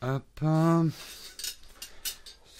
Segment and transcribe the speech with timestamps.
[0.00, 0.22] Hop.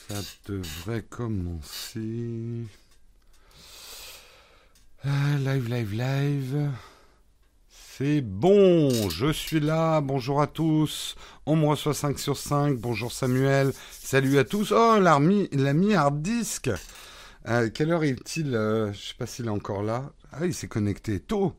[0.08, 0.14] Ça
[0.46, 2.66] devrait commencer.
[5.06, 6.71] Euh, live, live, live.
[7.71, 10.01] C'est bon, je suis là.
[10.01, 11.14] Bonjour à tous.
[11.46, 12.76] On me reçoit 5 sur 5.
[12.76, 13.72] Bonjour Samuel.
[13.92, 14.72] Salut à tous.
[14.72, 15.48] Oh, l'ami,
[15.94, 16.70] hard disk.
[17.46, 20.10] Euh, quelle heure est-il euh, Je sais pas s'il est encore là.
[20.32, 21.55] Ah, il s'est connecté tôt.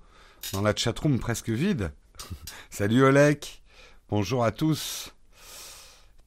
[0.51, 1.93] Dans la chatroom presque vide.
[2.69, 3.63] Salut Olek.
[4.09, 5.13] Bonjour à tous.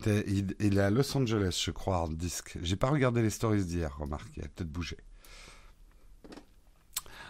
[0.07, 2.59] Il, est à Los Angeles, je crois, hard disk.
[2.63, 4.29] J'ai pas regardé les stories d'hier, remarque.
[4.37, 4.97] Il a peut-être bougé.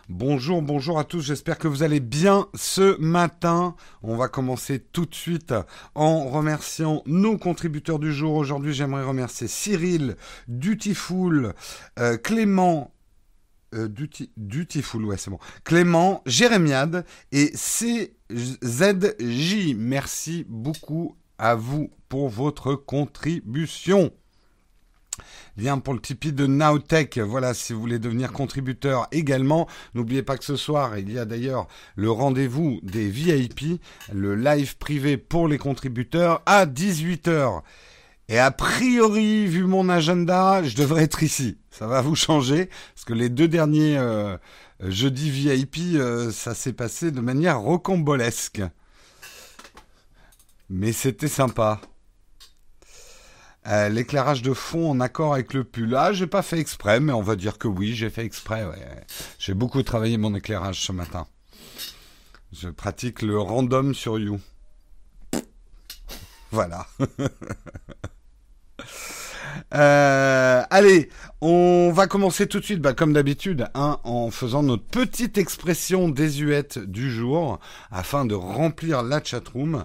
[0.08, 3.76] Bonjour, bonjour à tous, j'espère que vous allez bien ce matin.
[4.02, 5.54] On va commencer tout de suite
[5.94, 8.34] en remerciant nos contributeurs du jour.
[8.34, 10.16] Aujourd'hui, j'aimerais remercier Cyril,
[10.48, 11.54] Dutiful,
[12.00, 12.92] euh, Clément,
[13.74, 13.88] euh,
[14.36, 15.38] Dutiful, ouais, c'est bon.
[15.64, 18.44] Clément, Jérémiade et CZJ.
[19.76, 24.12] Merci beaucoup à vous pour votre contribution.
[25.56, 27.18] Lien pour le Tipeee de Nowtech.
[27.18, 29.68] Voilà, si vous voulez devenir contributeur également.
[29.94, 31.66] N'oubliez pas que ce soir, il y a d'ailleurs
[31.96, 37.62] le rendez-vous des VIP, le live privé pour les contributeurs à 18h.
[38.28, 41.58] Et a priori, vu mon agenda, je devrais être ici.
[41.70, 44.36] Ça va vous changer, parce que les deux derniers euh,
[44.80, 48.62] jeudis VIP, euh, ça s'est passé de manière rocambolesque.
[50.74, 51.82] Mais c'était sympa.
[53.66, 55.94] Euh, l'éclairage de fond en accord avec le pull.
[55.94, 58.64] Ah, j'ai pas fait exprès, mais on va dire que oui, j'ai fait exprès.
[59.38, 61.26] J'ai beaucoup travaillé mon éclairage ce matin.
[62.54, 64.40] Je pratique le random sur You.
[66.50, 66.86] Voilà.
[69.74, 74.84] Euh, allez, on va commencer tout de suite, bah, comme d'habitude, hein, en faisant notre
[74.84, 77.58] petite expression désuète du jour,
[77.90, 79.84] afin de remplir la chatroom.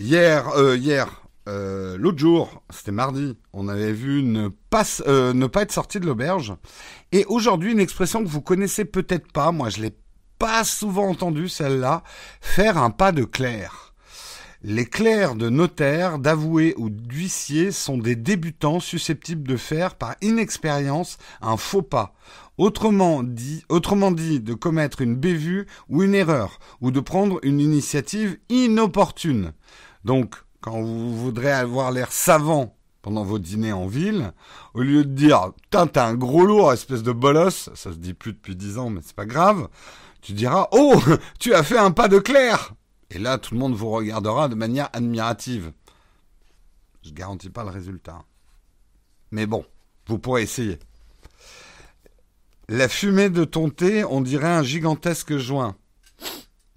[0.00, 5.48] Hier, euh, hier, euh, l'autre jour, c'était mardi, on avait vu ne pas, euh, ne
[5.48, 6.54] pas être sorti de l'auberge.
[7.10, 9.96] Et aujourd'hui, une expression que vous connaissez peut-être pas, moi je l'ai
[10.38, 12.04] pas souvent entendue celle-là,
[12.40, 13.92] faire un pas de clerc.
[14.62, 21.18] Les clercs de notaire, d'avoué ou d'huissier sont des débutants susceptibles de faire par inexpérience
[21.40, 22.14] un faux pas.
[22.56, 27.58] Autrement dit, autrement dit, de commettre une bévue ou une erreur, ou de prendre une
[27.58, 29.52] initiative inopportune.
[30.04, 34.32] Donc, quand vous voudrez avoir l'air savant pendant vos dîners en ville,
[34.74, 38.14] au lieu de dire Putain, t'es un gros lourd, espèce de bolos, ça se dit
[38.14, 39.68] plus depuis dix ans, mais c'est pas grave,
[40.20, 41.00] tu diras Oh,
[41.38, 42.74] tu as fait un pas de clair
[43.10, 45.72] Et là, tout le monde vous regardera de manière admirative.
[47.02, 48.24] Je garantis pas le résultat.
[49.30, 49.64] Mais bon,
[50.06, 50.78] vous pourrez essayer.
[52.68, 55.74] La fumée de ton thé, on dirait un gigantesque joint.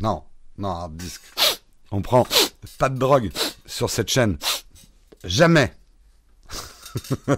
[0.00, 0.22] non,
[0.58, 1.22] non, hard disk.
[1.90, 2.26] On prend
[2.78, 3.30] pas de drogue
[3.64, 4.36] sur cette chaîne.
[5.24, 5.72] Jamais.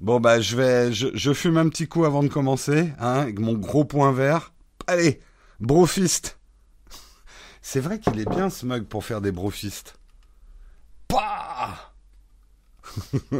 [0.00, 3.52] bon bah je vais, je, fume un petit coup avant de commencer, hein, avec mon
[3.54, 4.52] gros point vert.
[4.86, 5.20] Allez,
[5.60, 6.38] brofist.
[7.60, 9.98] C'est vrai qu'il est bien ce mug pour faire des brofistes.
[11.08, 11.92] Pah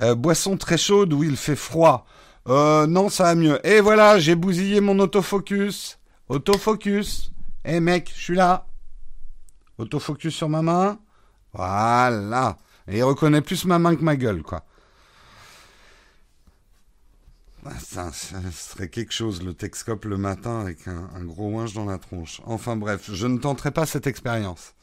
[0.00, 2.06] euh, boisson très chaude où il fait froid.
[2.48, 3.66] Euh, non, ça va mieux.
[3.66, 5.98] Et voilà, j'ai bousillé mon autofocus.
[6.28, 7.32] Autofocus.
[7.64, 8.66] Eh mec, je suis là.
[9.78, 10.98] Autofocus sur ma main.
[11.52, 12.58] Voilà.
[12.88, 14.64] Et il reconnaît plus ma main que ma gueule, quoi.
[17.66, 21.96] Ah, ça, serait quelque chose, le Texcope le matin avec un, gros ouinge dans la
[21.96, 22.42] tronche.
[22.44, 24.74] Enfin bref, je ne tenterai pas cette expérience.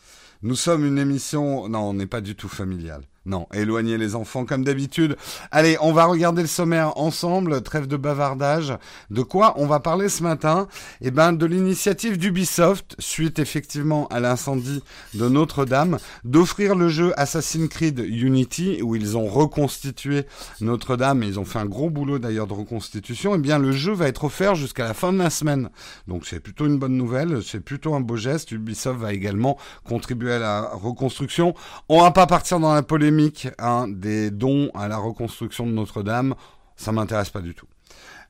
[0.42, 1.70] Nous sommes une émission...
[1.70, 3.04] Non, on n'est pas du tout familial.
[3.28, 5.16] Non, éloignez les enfants comme d'habitude.
[5.52, 8.74] Allez, on va regarder le sommaire ensemble, trêve de bavardage.
[9.12, 10.68] De quoi on va parler ce matin?
[11.02, 14.82] Eh ben, de l'initiative d'Ubisoft, suite effectivement à l'incendie
[15.14, 20.26] de Notre-Dame, d'offrir le jeu Assassin's Creed Unity, où ils ont reconstitué
[20.60, 23.36] Notre-Dame, ils ont fait un gros boulot d'ailleurs de reconstitution.
[23.36, 25.70] Eh bien, le jeu va être offert jusqu'à la fin de la semaine.
[26.08, 28.52] Donc c'est plutôt une bonne nouvelle, c'est plutôt un beau geste.
[28.52, 31.54] Ubisoft va également contribuer à la reconstruction.
[31.88, 33.11] On va pas partir dans la polémique
[33.60, 36.36] Hein, des dons à la reconstruction de Notre-Dame,
[36.76, 37.68] ça m'intéresse pas du tout.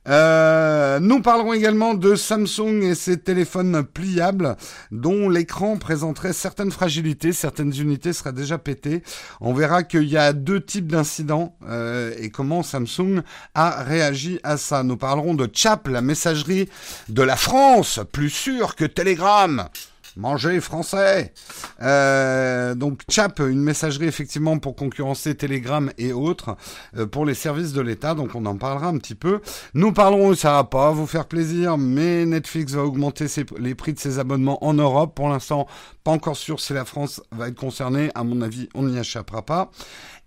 [0.08, 4.56] Euh, nous parlerons également de Samsung et ses téléphones pliables
[4.90, 9.04] dont l'écran présenterait certaines fragilités, certaines unités seraient déjà pétées.
[9.40, 13.22] On verra qu'il y a deux types d'incidents euh, et comment Samsung
[13.54, 14.82] a réagi à ça.
[14.82, 16.68] Nous parlerons de Chap, la messagerie
[17.08, 19.68] de la France, plus sûre que Telegram.
[20.16, 21.32] Manger français.
[21.80, 26.56] Euh, donc Chap, une messagerie effectivement pour concurrencer Telegram et autres
[26.96, 28.14] euh, pour les services de l'État.
[28.14, 29.40] Donc on en parlera un petit peu.
[29.74, 33.26] Nous parlerons, ça va pas vous faire plaisir, mais Netflix va augmenter
[33.58, 35.14] les prix de ses abonnements en Europe.
[35.14, 35.66] Pour l'instant,
[36.04, 38.10] pas encore sûr si la France va être concernée.
[38.14, 39.70] À mon avis, on n'y échappera pas.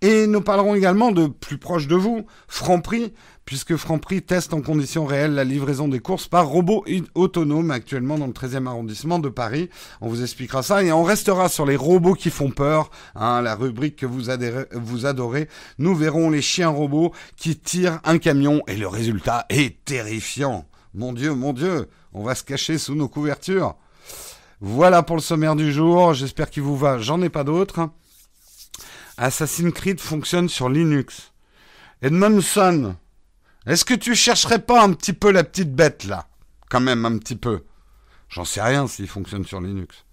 [0.02, 3.12] Et nous parlerons également de plus proche de vous, Franprix
[3.46, 6.84] puisque Franprix teste en conditions réelles la livraison des courses par robot
[7.14, 9.70] autonome actuellement dans le 13e arrondissement de Paris.
[10.00, 13.54] On vous expliquera ça et on restera sur les robots qui font peur, hein, la
[13.54, 14.24] rubrique que vous,
[14.72, 15.48] vous adorez.
[15.78, 20.66] Nous verrons les chiens robots qui tirent un camion et le résultat est terrifiant.
[20.92, 23.76] Mon Dieu, mon Dieu, on va se cacher sous nos couvertures.
[24.60, 27.90] Voilà pour le sommaire du jour, j'espère qu'il vous va, j'en ai pas d'autres.
[29.18, 31.32] Assassin's Creed fonctionne sur Linux.
[32.02, 32.96] Edmondson,
[33.66, 36.28] est-ce que tu chercherais pas un petit peu la petite bête là?
[36.68, 37.64] Quand même un petit peu.
[38.28, 40.04] J'en sais rien s'il fonctionne sur Linux.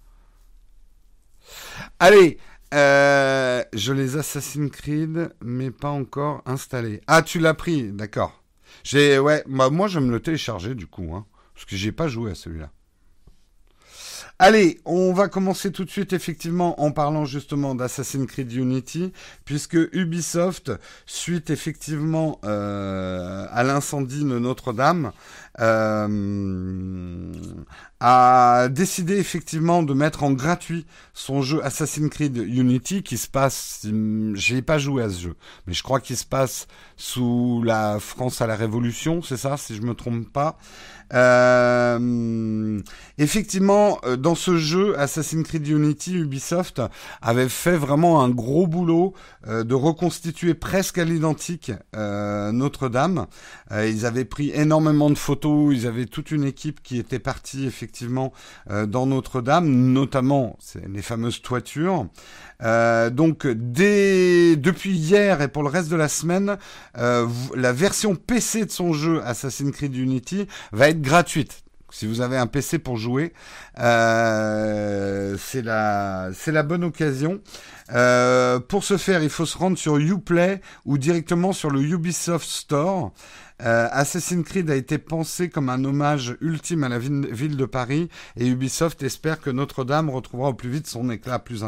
[1.98, 2.38] Allez,
[2.72, 7.00] euh, je les Assassin's Creed, mais pas encore installés.
[7.06, 8.42] Ah, tu l'as pris, d'accord.
[8.82, 11.92] J'ai, ouais, bah, moi je vais me le télécharger du coup, hein, parce que j'ai
[11.92, 12.70] pas joué à celui-là.
[14.40, 19.12] Allez, on va commencer tout de suite effectivement en parlant justement d'Assassin's Creed Unity,
[19.44, 20.72] puisque Ubisoft,
[21.06, 25.12] suite effectivement euh, à l'incendie de Notre-Dame,
[25.60, 27.32] euh,
[28.00, 33.86] a décidé effectivement de mettre en gratuit son jeu Assassin's Creed Unity qui se passe,
[34.34, 35.36] j'ai pas joué à ce jeu,
[35.68, 36.66] mais je crois qu'il se passe
[36.96, 40.58] sous la France à la Révolution, c'est ça, si je me trompe pas.
[41.12, 42.80] Euh,
[43.18, 46.80] effectivement, euh, dans ce jeu Assassin's Creed Unity, Ubisoft
[47.20, 49.14] avait fait vraiment un gros boulot
[49.46, 53.26] euh, de reconstituer presque à l'identique Notre-Dame.
[53.74, 58.32] Ils avaient pris énormément de photos, ils avaient toute une équipe qui était partie effectivement
[58.70, 62.06] dans Notre-Dame, notamment les fameuses toitures.
[62.62, 66.56] Euh, donc dès, depuis hier et pour le reste de la semaine,
[66.98, 71.62] euh, la version PC de son jeu Assassin's Creed Unity va être gratuite.
[71.90, 73.32] Si vous avez un PC pour jouer,
[73.78, 77.40] euh, c'est la c'est la bonne occasion.
[78.68, 83.12] pour ce faire, il faut se rendre sur Uplay ou directement sur le Ubisoft Store.
[83.62, 88.08] Euh, Assassin's Creed a été pensé comme un hommage ultime à la ville de Paris
[88.36, 91.64] et Ubisoft espère que Notre-Dame retrouvera au plus vite son éclat plus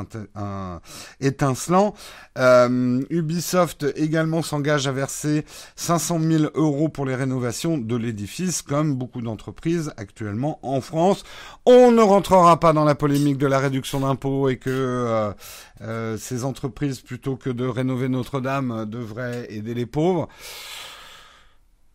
[1.20, 1.94] étincelant.
[2.38, 5.44] Euh, Ubisoft également s'engage à verser
[5.76, 11.22] 500 000 euros pour les rénovations de l'édifice, comme beaucoup d'entreprises actuellement en France.
[11.66, 15.34] On ne rentrera pas dans la polémique de la réduction d'impôts et que
[15.82, 20.28] euh, ces entreprises, plutôt que de rénover Notre-Dame, devraient aider les pauvres.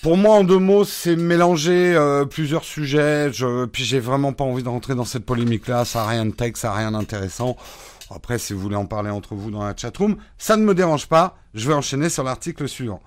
[0.02, 3.32] Pour moi, en deux mots, c'est mélanger euh, plusieurs sujets.
[3.32, 5.86] Je, puis j'ai vraiment pas envie de rentrer dans cette polémique-là.
[5.86, 7.56] Ça a rien de texte, ça a rien d'intéressant.
[8.10, 11.08] Après, si vous voulez en parler entre vous dans la chatroom, ça ne me dérange
[11.08, 11.38] pas.
[11.54, 13.00] Je vais enchaîner sur l'article suivant.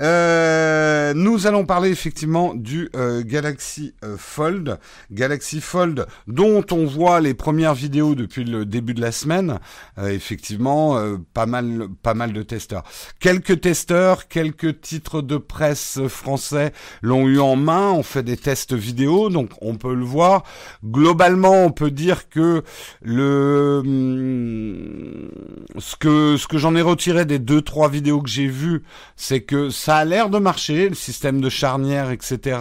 [0.00, 4.78] Euh, nous allons parler effectivement du euh, Galaxy euh, Fold.
[5.10, 9.58] Galaxy Fold dont on voit les premières vidéos depuis le début de la semaine.
[10.02, 11.00] effectivement,
[11.34, 12.84] pas mal, pas mal de testeurs.
[13.18, 16.72] Quelques testeurs, quelques titres de presse français
[17.02, 17.90] l'ont eu en main.
[17.90, 20.44] On fait des tests vidéo, donc on peut le voir.
[20.84, 22.62] Globalement, on peut dire que
[23.02, 25.30] le hum,
[25.78, 28.82] ce que ce que j'en ai retiré des deux trois vidéos que j'ai vues,
[29.16, 32.58] c'est que ça a l'air de marcher, le système de charnière, etc.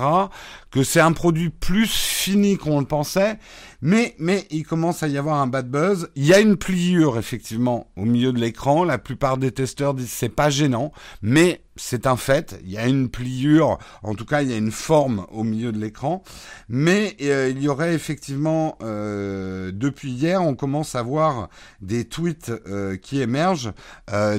[0.71, 3.37] Que c'est un produit plus fini qu'on le pensait,
[3.81, 6.09] mais mais il commence à y avoir un bad buzz.
[6.15, 8.83] Il y a une pliure effectivement au milieu de l'écran.
[8.83, 12.59] La plupart des testeurs disent c'est pas gênant, mais c'est un fait.
[12.63, 15.71] Il y a une pliure, en tout cas il y a une forme au milieu
[15.71, 16.23] de l'écran,
[16.67, 21.49] mais euh, il y aurait effectivement euh, depuis hier, on commence à voir
[21.81, 23.71] des tweets euh, qui émergent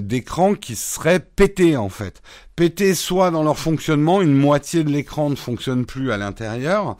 [0.01, 2.23] d'écrans qui seraient pétés en fait,
[2.57, 6.97] pétés soit dans leur fonctionnement, une moitié de l'écran ne fonctionne plus à l'intérieur.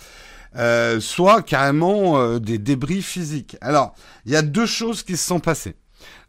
[0.57, 3.57] Euh, soit carrément euh, des débris physiques.
[3.61, 3.95] Alors,
[4.27, 5.77] il y a deux choses qui se sont passées.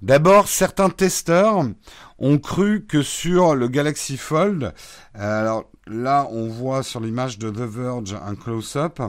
[0.03, 1.65] D'abord, certains testeurs
[2.19, 4.73] ont cru que sur le Galaxy Fold,
[5.17, 9.01] euh, alors là, on voit sur l'image de The Verge un close-up,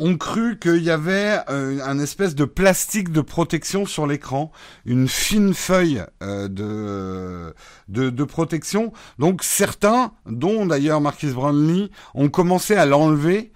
[0.00, 4.52] ont cru qu'il y avait un espèce de plastique de protection sur l'écran,
[4.86, 7.52] une fine feuille de,
[7.88, 8.92] de, de, protection.
[9.18, 13.50] Donc certains, dont d'ailleurs Marquis Brownlee, ont commencé à l'enlever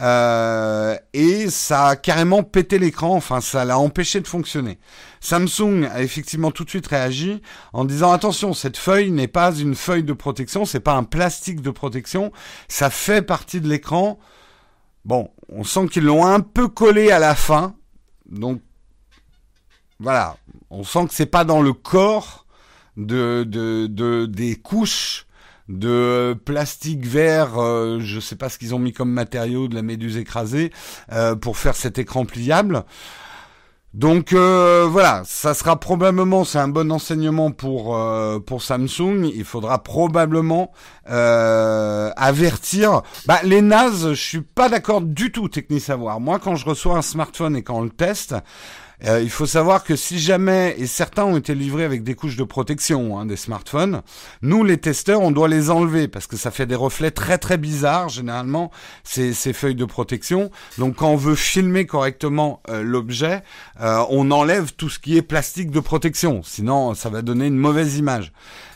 [0.00, 4.78] euh, et ça a carrément pété l'écran, enfin ça l'a empêché de fonctionner.
[5.20, 7.40] Samsung a effectivement tout de suite réagi
[7.72, 11.62] en disant attention, cette feuille n'est pas une feuille de protection, c'est pas un plastique
[11.62, 12.30] de protection,
[12.68, 14.18] ça fait partie de l'écran.
[15.04, 17.74] Bon, on sent qu'ils l'ont un peu collé à la fin.
[18.28, 18.60] Donc
[19.98, 20.36] voilà,
[20.68, 22.46] on sent que c'est pas dans le corps
[22.96, 25.25] de, de, de des couches
[25.68, 29.82] de plastique vert, euh, je sais pas ce qu'ils ont mis comme matériau, de la
[29.82, 30.72] méduse écrasée,
[31.12, 32.84] euh, pour faire cet écran pliable.
[33.96, 39.30] Donc euh, voilà, ça sera probablement, c'est un bon enseignement pour euh, pour Samsung.
[39.34, 40.70] Il faudra probablement
[41.08, 43.00] euh, avertir.
[43.24, 46.20] Bah, les NAS, je suis pas d'accord du tout, technique savoir.
[46.20, 48.34] Moi, quand je reçois un smartphone et quand on le teste,
[49.04, 52.36] euh, il faut savoir que si jamais, et certains ont été livrés avec des couches
[52.36, 54.02] de protection hein, des smartphones,
[54.42, 57.58] nous les testeurs, on doit les enlever parce que ça fait des reflets très très
[57.58, 58.70] bizarres généralement
[59.04, 60.50] ces, ces feuilles de protection.
[60.78, 63.42] Donc quand on veut filmer correctement euh, l'objet,
[63.80, 67.58] euh, on enlève tout ce qui est plastique de protection, sinon ça va donner une
[67.58, 68.32] mauvaise image.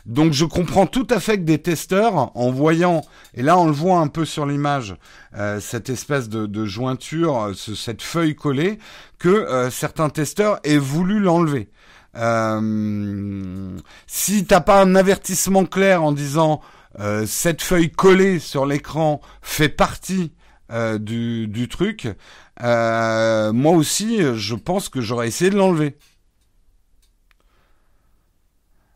[0.06, 3.02] Donc je comprends tout à fait que des testeurs, en voyant,
[3.34, 4.96] et là on le voit un peu sur l'image,
[5.36, 8.78] euh, cette espèce de, jointure, euh, ce, cette feuille collée,
[9.20, 11.70] que euh, certains testeurs aient voulu l'enlever.
[12.16, 13.78] Euh,
[14.08, 16.60] si t'as pas un avertissement clair en disant
[16.98, 20.32] euh, cette feuille collée sur l'écran fait partie
[21.00, 22.08] du, truc,
[22.60, 25.96] moi aussi je pense que j'aurais essayé de l'enlever.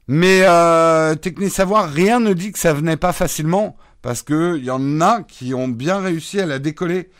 [0.06, 4.64] Mais euh, Techni Savoir, rien ne dit que ça venait pas facilement, parce que il
[4.64, 7.10] y en a qui ont bien réussi à la décoller.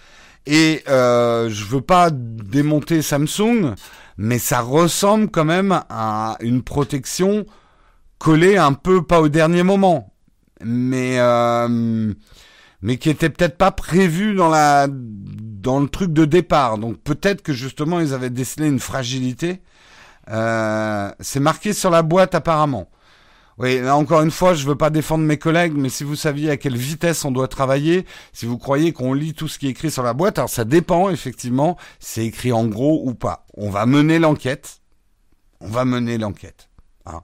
[0.46, 3.74] Et euh, je veux pas démonter Samsung,
[4.18, 7.46] mais ça ressemble quand même à une protection
[8.18, 10.12] collée un peu pas au dernier moment,
[10.62, 12.12] mais euh,
[12.82, 16.76] mais qui était peut-être pas prévue dans la dans le truc de départ.
[16.76, 19.62] Donc peut-être que justement ils avaient décelé une fragilité
[20.30, 22.88] euh, c'est marqué sur la boîte apparemment.
[23.56, 26.50] Oui, là encore une fois, je veux pas défendre mes collègues, mais si vous saviez
[26.50, 29.70] à quelle vitesse on doit travailler, si vous croyez qu'on lit tout ce qui est
[29.70, 33.46] écrit sur la boîte, alors ça dépend effectivement, c'est écrit en gros ou pas.
[33.54, 34.80] On va mener l'enquête.
[35.60, 36.68] On va mener l'enquête.
[37.06, 37.22] Hein.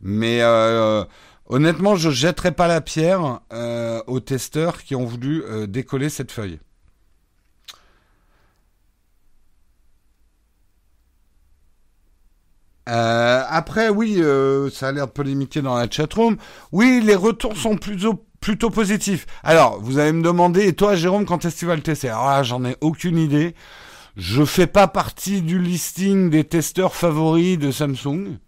[0.00, 1.04] Mais euh,
[1.46, 6.58] honnêtement, je jetterai pas la pierre euh, aux testeurs qui ont voulu décoller cette feuille.
[12.90, 16.36] Euh, après, oui, euh, ça a l'air limité dans la chatroom.
[16.72, 19.26] Oui, les retours sont plutôt plutôt positifs.
[19.44, 22.08] Alors, vous allez me demander, et toi, Jérôme, quand est-ce que tu vas le tester?
[22.08, 23.54] Alors là, j'en ai aucune idée.
[24.16, 28.38] Je fais pas partie du listing des testeurs favoris de Samsung.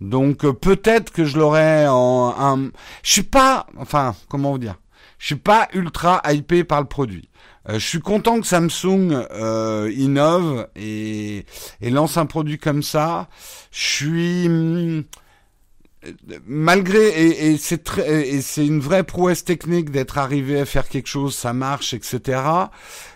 [0.00, 2.70] Donc euh, peut-être que je l'aurai en un.
[3.02, 4.76] Je suis pas, enfin, comment vous dire?
[5.18, 7.29] Je suis pas ultra hypé par le produit.
[7.68, 11.44] Euh, je suis content que Samsung euh, innove et,
[11.82, 13.28] lance un produit comme ça.
[13.70, 15.04] Je suis mm,
[16.46, 21.52] malgré et, et c'est une vraie prouesse technique d'être arrivé à faire quelque chose, ça
[21.52, 22.40] marche, etc.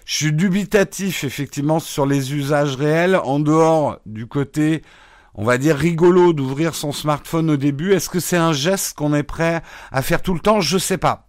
[0.04, 4.82] Je suis dubitatif effectivement sur les usages réels en dehors du côté
[5.34, 7.92] on va dire rigolo d'ouvrir son smartphone au début.
[7.92, 10.60] Est-ce que c'est un geste qu'on est prêt à faire tout le temps?
[10.60, 11.28] Je sais pas.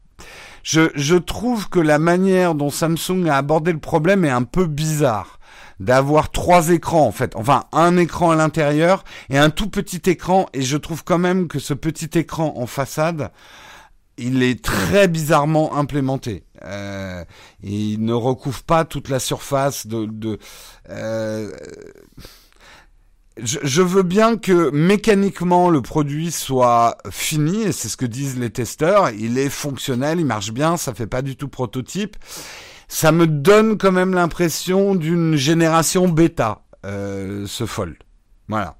[0.65, 4.65] Je, je trouve que la manière dont Samsung a abordé le problème est un peu
[4.65, 5.39] bizarre.
[5.79, 10.47] D'avoir trois écrans en fait, enfin un écran à l'intérieur et un tout petit écran.
[10.53, 13.31] Et je trouve quand même que ce petit écran en façade
[14.17, 16.45] il est très bizarrement implémenté.
[16.63, 17.23] Euh,
[17.61, 20.39] il ne recouvre pas toute la surface de, de
[20.89, 21.51] euh,
[23.41, 28.49] je, veux bien que mécaniquement le produit soit fini, et c'est ce que disent les
[28.49, 29.09] testeurs.
[29.09, 32.15] Il est fonctionnel, il marche bien, ça fait pas du tout prototype.
[32.87, 37.97] Ça me donne quand même l'impression d'une génération bêta, euh, ce Fold.
[38.47, 38.77] Voilà.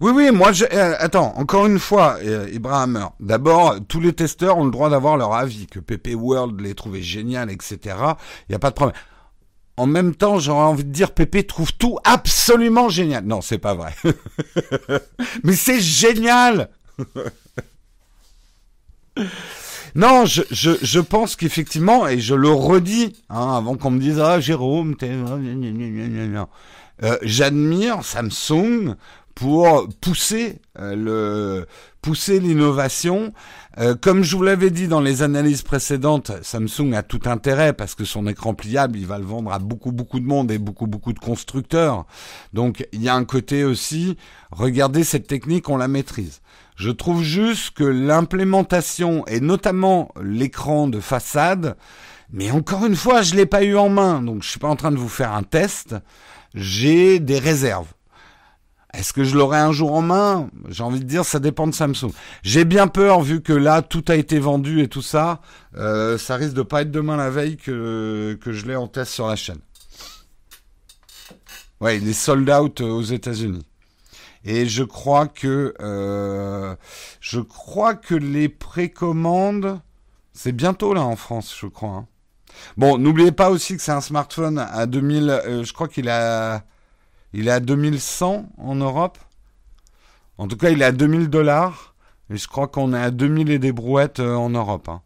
[0.00, 4.58] Oui, oui, moi, je, euh, attends, encore une fois, euh, Ibrahim, d'abord, tous les testeurs
[4.58, 7.78] ont le droit d'avoir leur avis, que PP World les trouvait génial, etc.
[7.86, 8.96] Il n'y a pas de problème
[9.76, 13.24] en même temps, j'aurais envie de dire, Pépé trouve tout absolument génial.
[13.24, 13.94] Non, c'est pas vrai.
[15.44, 16.68] Mais c'est génial.
[19.94, 24.20] non, je, je, je pense qu'effectivement, et je le redis, hein, avant qu'on me dise,
[24.20, 25.10] ah, Jérôme, t'es...
[27.02, 28.94] Euh, J'admire Samsung
[29.34, 31.66] pour pousser euh, le
[32.00, 33.32] pousser l'innovation.
[33.78, 37.94] Euh, comme je vous l'avais dit dans les analyses précédentes, Samsung a tout intérêt parce
[37.94, 40.86] que son écran pliable, il va le vendre à beaucoup beaucoup de monde et beaucoup
[40.86, 42.06] beaucoup de constructeurs.
[42.52, 44.16] Donc il y a un côté aussi,
[44.50, 46.40] regardez cette technique, on la maîtrise.
[46.76, 51.76] Je trouve juste que l'implémentation et notamment l'écran de façade,
[52.32, 54.76] mais encore une fois, je l'ai pas eu en main, donc je suis pas en
[54.76, 55.94] train de vous faire un test.
[56.54, 57.92] J'ai des réserves.
[58.94, 60.50] Est-ce que je l'aurai un jour en main?
[60.68, 62.12] J'ai envie de dire, ça dépend de Samsung.
[62.42, 65.40] J'ai bien peur, vu que là, tout a été vendu et tout ça,
[65.76, 69.12] euh, ça risque de pas être demain la veille que, que je l'ai en test
[69.12, 69.60] sur la chaîne.
[71.80, 73.66] Ouais, il est sold out aux États-Unis.
[74.44, 76.74] Et je crois que euh,
[77.20, 79.80] je crois que les précommandes,
[80.32, 81.90] c'est bientôt là en France, je crois.
[81.90, 82.06] Hein.
[82.76, 85.30] Bon, n'oubliez pas aussi que c'est un smartphone à 2000.
[85.30, 86.64] Euh, je crois qu'il a
[87.32, 89.18] il est à 2100 en Europe.
[90.38, 91.94] En tout cas, il est à 2000 dollars.
[92.30, 94.88] Et je crois qu'on est à 2000 et des brouettes euh, en Europe.
[94.88, 95.02] Hein.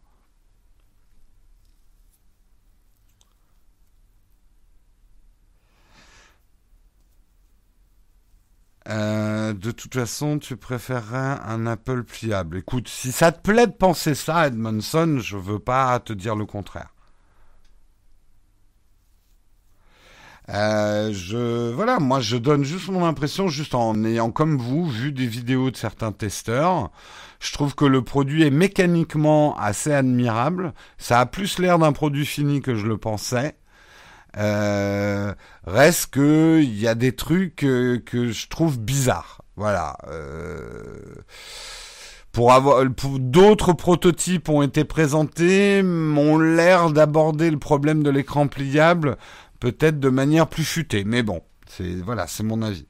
[8.89, 12.57] Euh, de toute façon, tu préférerais un Apple pliable.
[12.57, 16.45] Écoute, si ça te plaît de penser ça, Edmondson, je veux pas te dire le
[16.45, 16.93] contraire.
[20.49, 25.11] Euh, je voilà, moi je donne juste mon impression, juste en ayant comme vous vu
[25.11, 26.91] des vidéos de certains testeurs.
[27.39, 30.73] Je trouve que le produit est mécaniquement assez admirable.
[30.97, 33.57] Ça a plus l'air d'un produit fini que je le pensais.
[34.37, 35.33] Euh,
[35.65, 39.41] reste que il y a des trucs que, que je trouve bizarres.
[39.55, 39.97] Voilà.
[40.09, 41.15] Euh,
[42.31, 49.17] pour avoir d'autres prototypes ont été présentés, ont l'air d'aborder le problème de l'écran pliable
[49.59, 51.03] peut-être de manière plus futée.
[51.03, 52.87] Mais bon, c'est voilà, c'est mon avis.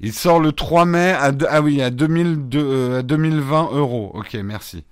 [0.00, 4.12] Il sort le 3 mai à ah oui à, 2000 à 2020 euros.
[4.14, 4.84] Ok, merci.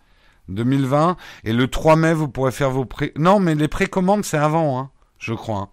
[0.48, 3.12] 2020 et le 3 mai vous pourrez faire vos pré.
[3.16, 5.58] Non, mais les précommandes c'est avant, hein, je crois.
[5.58, 5.68] Hein.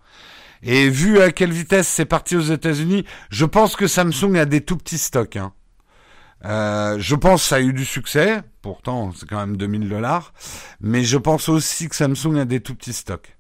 [0.64, 4.62] Et vu à quelle vitesse c'est parti aux États-Unis, je pense que Samsung a des
[4.62, 5.36] tout petits stocks.
[5.36, 5.52] Hein.
[6.46, 10.34] Euh, je pense que ça a eu du succès, pourtant c'est quand même 2000 dollars,
[10.82, 13.38] mais je pense aussi que Samsung a des tout petits stocks.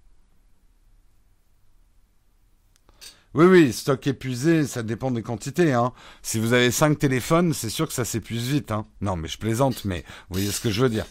[3.33, 5.73] Oui, oui, stock épuisé, ça dépend des quantités.
[5.73, 5.91] Hein.
[6.21, 8.71] Si vous avez 5 téléphones, c'est sûr que ça s'épuise vite.
[8.71, 8.85] Hein.
[9.01, 11.05] Non, mais je plaisante, mais vous voyez ce que je veux dire.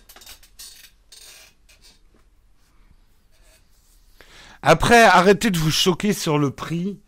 [4.63, 7.01] Après, arrêtez de vous choquer sur le prix.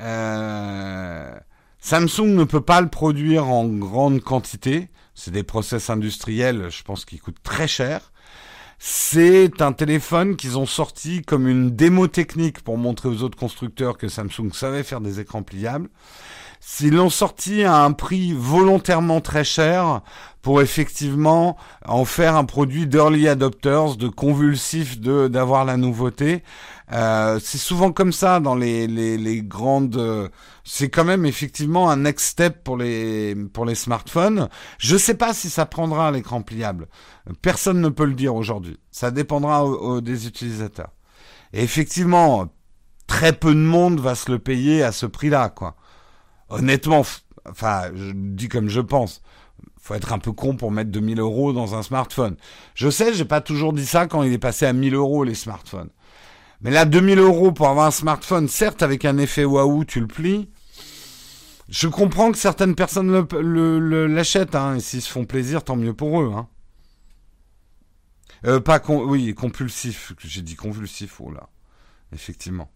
[0.00, 1.38] Euh...
[1.88, 4.88] Samsung ne peut pas le produire en grande quantité.
[5.14, 8.10] C'est des process industriels, je pense, qui coûtent très cher.
[8.80, 13.98] C'est un téléphone qu'ils ont sorti comme une démo technique pour montrer aux autres constructeurs
[13.98, 15.88] que Samsung savait faire des écrans pliables.
[16.80, 20.02] Ils l'ont sorti à un prix volontairement très cher
[20.42, 26.42] pour effectivement en faire un produit d'early adopters, de convulsif, de d'avoir la nouveauté.
[26.92, 30.30] Euh, c'est souvent comme ça dans les, les, les grandes.
[30.64, 34.48] C'est quand même effectivement un next step pour les pour les smartphones.
[34.78, 36.88] Je sais pas si ça prendra l'écran pliable.
[37.42, 38.78] Personne ne peut le dire aujourd'hui.
[38.90, 39.64] Ça dépendra
[40.02, 40.90] des utilisateurs.
[41.52, 42.48] Et effectivement,
[43.06, 45.76] très peu de monde va se le payer à ce prix-là, quoi.
[46.48, 47.04] Honnêtement,
[47.48, 49.22] enfin, je dis comme je pense
[49.86, 52.36] faut être un peu con pour mettre 2000 euros dans un smartphone.
[52.74, 55.34] Je sais, j'ai pas toujours dit ça quand il est passé à 1000 euros les
[55.34, 55.90] smartphones.
[56.60, 60.06] Mais là, 2000 euros pour avoir un smartphone, certes avec un effet waouh, tu le
[60.06, 60.50] plies.
[61.68, 63.26] Je comprends que certaines personnes
[64.12, 66.32] l'achètent, hein, et s'ils se font plaisir, tant mieux pour eux.
[66.34, 66.48] Hein.
[68.44, 70.12] Euh, pas con, oui, compulsif.
[70.20, 71.48] J'ai dit convulsif, oh là.
[72.12, 72.70] Effectivement.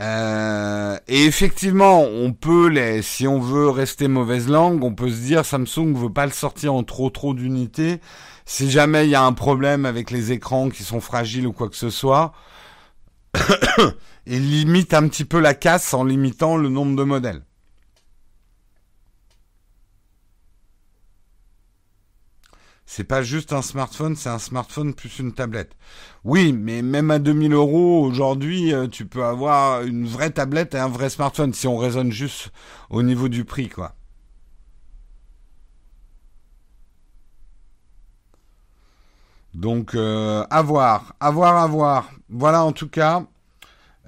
[0.00, 5.20] Euh, et effectivement, on peut, les, si on veut rester mauvaise langue, on peut se
[5.20, 8.00] dire Samsung veut pas le sortir en trop trop d'unités.
[8.46, 11.68] Si jamais il y a un problème avec les écrans qui sont fragiles ou quoi
[11.68, 12.32] que ce soit,
[14.26, 17.42] il limite un petit peu la casse en limitant le nombre de modèles.
[22.90, 25.76] C'est pas juste un smartphone, c'est un smartphone plus une tablette.
[26.24, 30.78] Oui, mais même à 2000 euros aujourd'hui, euh, tu peux avoir une vraie tablette et
[30.78, 32.50] un vrai smartphone si on raisonne juste
[32.90, 33.94] au niveau du prix, quoi.
[39.54, 42.10] Donc, euh, à voir, à voir, à voir.
[42.28, 43.24] Voilà en tout cas.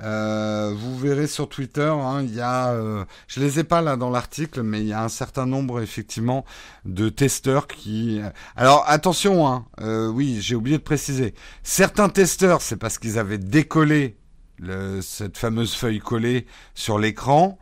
[0.02, 3.96] Euh, vous verrez sur Twitter, hein, il y a, euh, je les ai pas là
[3.96, 6.44] dans l'article, mais il y a un certain nombre effectivement
[6.86, 8.20] de testeurs qui.
[8.56, 11.34] Alors attention, hein, euh, oui, j'ai oublié de préciser.
[11.62, 14.16] Certains testeurs, c'est parce qu'ils avaient décollé
[14.58, 17.58] le, cette fameuse feuille collée sur l'écran,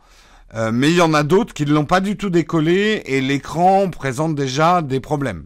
[0.55, 3.19] euh, mais il y en a d'autres qui ne l'ont pas du tout décollé et
[3.19, 5.45] l'écran présente déjà des problèmes.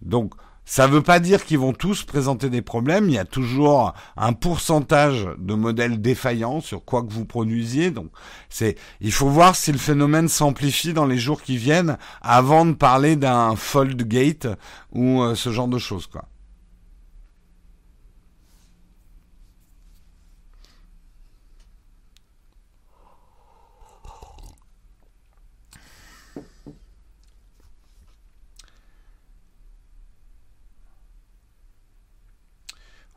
[0.00, 0.34] Donc
[0.64, 3.08] Ça veut pas dire qu'ils vont tous présenter des problèmes.
[3.08, 7.90] Il y a toujours un pourcentage de modèles défaillants sur quoi que vous produisiez.
[7.90, 8.10] Donc,
[8.48, 12.72] c'est, il faut voir si le phénomène s'amplifie dans les jours qui viennent avant de
[12.72, 14.48] parler d'un fold gate
[14.92, 16.24] ou euh, ce genre de choses, quoi.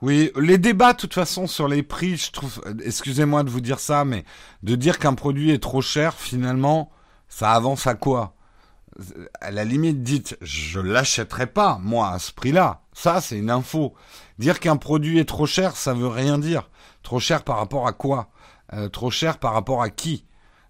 [0.02, 3.80] Oui, les débats, de toute façon, sur les prix, je trouve, excusez-moi de vous dire
[3.80, 4.26] ça, mais
[4.62, 6.92] de dire qu'un produit est trop cher, finalement,
[7.30, 8.36] ça avance à quoi?
[9.42, 12.82] À la limite, dites, je l'achèterai pas, moi, à ce prix-là.
[12.94, 13.94] Ça, c'est une info.
[14.38, 16.70] Dire qu'un produit est trop cher, ça veut rien dire.
[17.04, 18.30] Trop cher par rapport à quoi?
[18.74, 20.26] Euh, Trop cher par rapport à qui?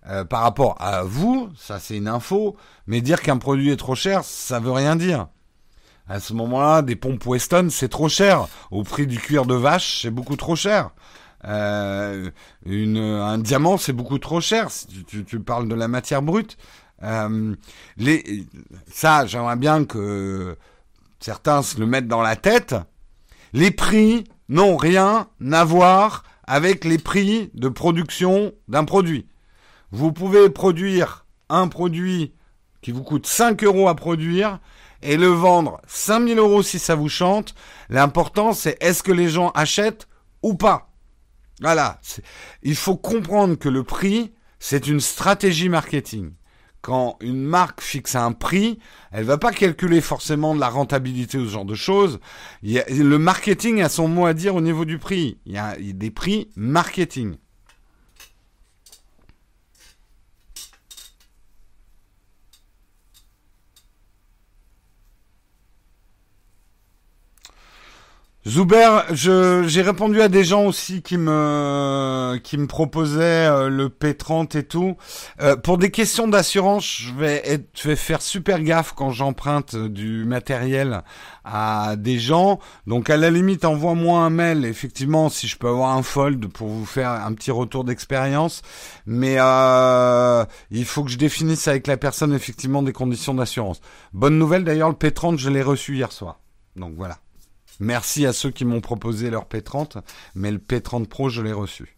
[0.08, 2.56] Euh, Par rapport à vous, ça c'est une info.
[2.86, 5.28] Mais dire qu'un produit est trop cher, ça veut rien dire.
[6.10, 8.48] À ce moment-là, des pompes Weston, c'est trop cher.
[8.72, 10.92] Au prix du cuir de vache, c'est beaucoup trop cher.
[11.46, 12.32] Euh,
[12.66, 14.70] un diamant, c'est beaucoup trop cher.
[15.08, 16.58] Tu, tu, parles de la matière brute.
[17.04, 17.56] Euh,
[17.98, 18.46] les,
[18.92, 20.58] ça, j'aimerais bien que
[21.20, 22.76] certains se le mettent dans la tête.
[23.54, 29.28] Les prix n'ont rien à voir avec les prix de production d'un produit.
[29.92, 32.34] Vous pouvez produire un produit
[32.82, 34.60] qui vous coûte 5 euros à produire
[35.02, 37.56] et le vendre 5000 euros si ça vous chante.
[37.90, 40.08] L'important, c'est est-ce que les gens achètent
[40.42, 40.92] ou pas.
[41.62, 42.00] Voilà.
[42.64, 46.32] Il faut comprendre que le prix, c'est une stratégie marketing.
[46.82, 48.80] Quand une marque fixe un prix,
[49.12, 52.20] elle va pas calculer forcément de la rentabilité ou ce genre de choses.
[52.62, 55.40] le marketing a son mot à dire au niveau du prix.
[55.46, 57.36] Il y a des prix marketing.
[68.46, 74.58] Zuber, j'ai répondu à des gens aussi qui me qui me proposaient euh, le P30
[74.58, 74.96] et tout.
[75.42, 79.76] Euh, pour des questions d'assurance, je vais être, je vais faire super gaffe quand j'emprunte
[79.76, 81.04] du matériel
[81.44, 82.60] à des gens.
[82.86, 84.64] Donc à la limite, envoie-moi un mail.
[84.64, 88.62] Effectivement, si je peux avoir un fold pour vous faire un petit retour d'expérience.
[89.06, 93.82] Mais euh, il faut que je définisse avec la personne effectivement des conditions d'assurance.
[94.14, 96.40] Bonne nouvelle d'ailleurs, le P30, je l'ai reçu hier soir.
[96.78, 97.18] Donc voilà.
[97.80, 100.02] Merci à ceux qui m'ont proposé leur P30,
[100.36, 101.98] mais le P30 Pro, je l'ai reçu.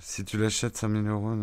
[0.00, 1.36] Si tu l'achètes 5000 euros.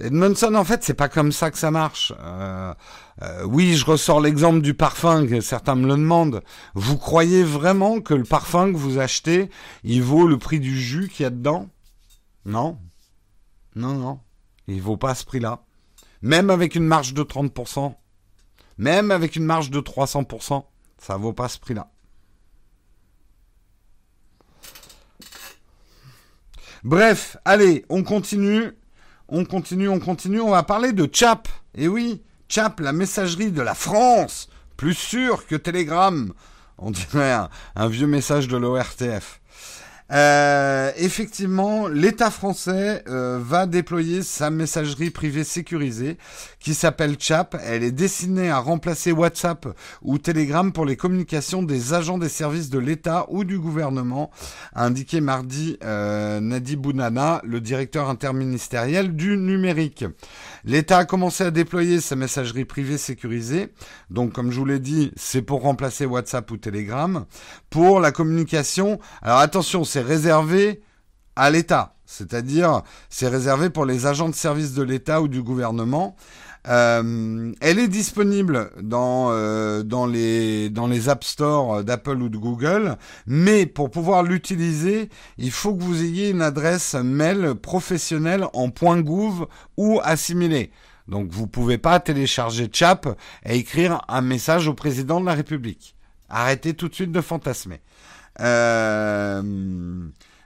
[0.00, 2.12] Edmondson, en fait, c'est pas comme ça que ça marche.
[2.20, 2.74] Euh,
[3.22, 6.42] euh, oui, je ressors l'exemple du parfum, que certains me le demandent.
[6.74, 9.50] Vous croyez vraiment que le parfum que vous achetez,
[9.84, 11.68] il vaut le prix du jus qu'il y a dedans?
[12.44, 12.78] Non,
[13.78, 14.20] non, non.
[14.66, 15.64] Il vaut pas ce prix-là.
[16.20, 17.94] Même avec une marge de 30%,
[18.76, 20.64] même avec une marge de 300%,
[20.98, 21.90] ça vaut pas ce prix-là.
[26.82, 28.72] Bref, allez, on continue.
[29.28, 30.40] On continue, on continue.
[30.40, 31.48] On va parler de Chap.
[31.74, 34.48] Eh oui, Chap, la messagerie de la France.
[34.76, 36.32] Plus sûr que Telegram.
[36.78, 37.36] On dirait
[37.74, 39.37] un vieux message de l'ORTF.
[40.10, 46.16] Euh, effectivement, l'État français euh, va déployer sa messagerie privée sécurisée
[46.60, 47.56] qui s'appelle CHAP.
[47.62, 49.68] Elle est destinée à remplacer WhatsApp
[50.02, 54.30] ou Telegram pour les communications des agents des services de l'État ou du gouvernement,
[54.74, 60.06] a indiqué mardi euh, Nadi Bounana, le directeur interministériel du numérique.
[60.64, 63.72] L'État a commencé à déployer sa messagerie privée sécurisée.
[64.10, 67.26] Donc, comme je vous l'ai dit, c'est pour remplacer WhatsApp ou Telegram.
[67.70, 70.82] Pour la communication, alors attention, c'est réservé
[71.36, 71.94] à l'État.
[72.06, 76.16] C'est-à-dire, c'est réservé pour les agents de service de l'État ou du gouvernement.
[76.66, 82.36] Euh, elle est disponible dans euh, dans les dans les App Store d'Apple ou de
[82.36, 85.08] Google, mais pour pouvoir l'utiliser,
[85.38, 90.70] il faut que vous ayez une adresse mail professionnelle en .gouv ou assimilée.
[91.06, 93.06] Donc vous pouvez pas télécharger Chap
[93.46, 95.94] et écrire un message au président de la République.
[96.28, 97.80] Arrêtez tout de suite de fantasmer.
[98.40, 99.42] Euh,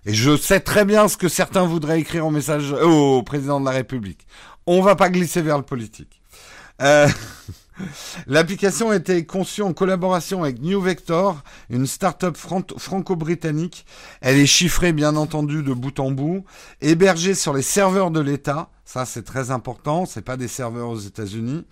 [0.04, 3.64] et je sais très bien ce que certains voudraient écrire en message au président de
[3.64, 4.26] la République.
[4.66, 6.20] On va pas glisser vers le politique.
[6.80, 7.08] Euh,
[8.26, 13.86] L'application a été conçue en collaboration avec New Vector, une start-up franco-britannique.
[14.20, 16.44] Elle est chiffrée, bien entendu, de bout en bout,
[16.80, 18.68] hébergée sur les serveurs de l'État.
[18.84, 20.06] Ça, c'est très important.
[20.06, 21.64] C'est pas des serveurs aux États-Unis.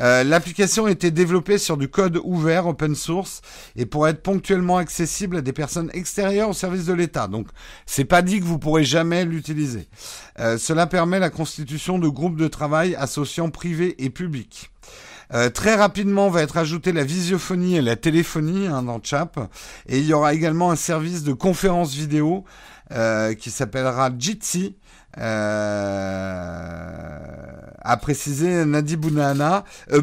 [0.00, 3.42] Euh, L'application a été développée sur du code ouvert, open source,
[3.76, 7.28] et pour être ponctuellement accessible à des personnes extérieures au service de l'État.
[7.28, 7.48] Donc,
[7.86, 9.88] c'est pas dit que vous pourrez jamais l'utiliser.
[10.40, 14.70] Euh, cela permet la constitution de groupes de travail associant privé et public.
[15.32, 19.38] Euh, très rapidement va être ajoutée la visiophonie et la téléphonie hein, dans Chap.
[19.88, 22.44] Et il y aura également un service de conférence vidéo
[23.38, 24.76] qui s'appellera Jitsi.
[25.18, 27.04] Euh,
[27.84, 30.00] a précisé Nadi Bounana, euh,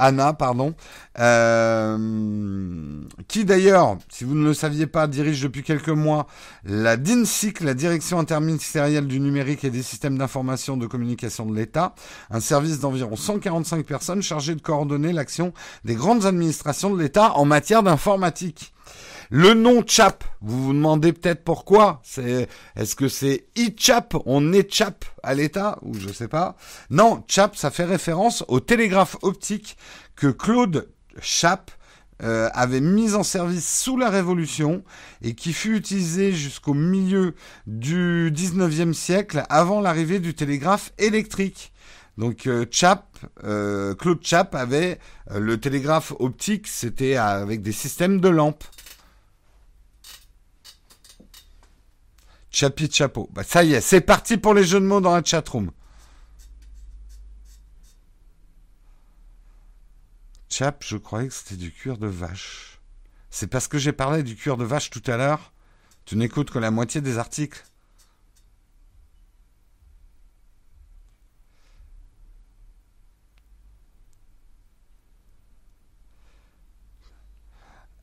[0.00, 0.74] Anna, pardon,
[1.18, 6.28] euh, qui d'ailleurs, si vous ne le saviez pas, dirige depuis quelques mois
[6.64, 11.96] la DINSIC, la Direction interministérielle du numérique et des systèmes d'information de communication de l'État,
[12.30, 15.52] un service d'environ 145 personnes chargé de coordonner l'action
[15.84, 18.72] des grandes administrations de l'État en matière d'informatique.
[19.30, 22.00] Le nom Chap, vous vous demandez peut-être pourquoi.
[22.76, 26.56] Est-ce que c'est e-Chap On échappe à l'État ou je sais pas.
[26.88, 29.76] Non, Chap, ça fait référence au télégraphe optique
[30.16, 30.88] que Claude
[31.20, 31.70] Chap
[32.22, 34.82] euh, avait mis en service sous la Révolution
[35.20, 37.34] et qui fut utilisé jusqu'au milieu
[37.66, 41.74] du 19e siècle avant l'arrivée du télégraphe électrique.
[42.16, 43.04] Donc euh, Chap,
[43.44, 44.98] euh, Claude Chap avait
[45.32, 48.64] le télégraphe optique, c'était avec des systèmes de lampes.
[52.50, 53.28] Chapi chapeau.
[53.32, 55.70] Bah, ça y est, c'est parti pour les jeux de mots dans la chatroom.
[60.48, 62.80] Chap, je croyais que c'était du cuir de vache.
[63.30, 65.52] C'est parce que j'ai parlé du cuir de vache tout à l'heure.
[66.04, 67.64] Tu n'écoutes que la moitié des articles.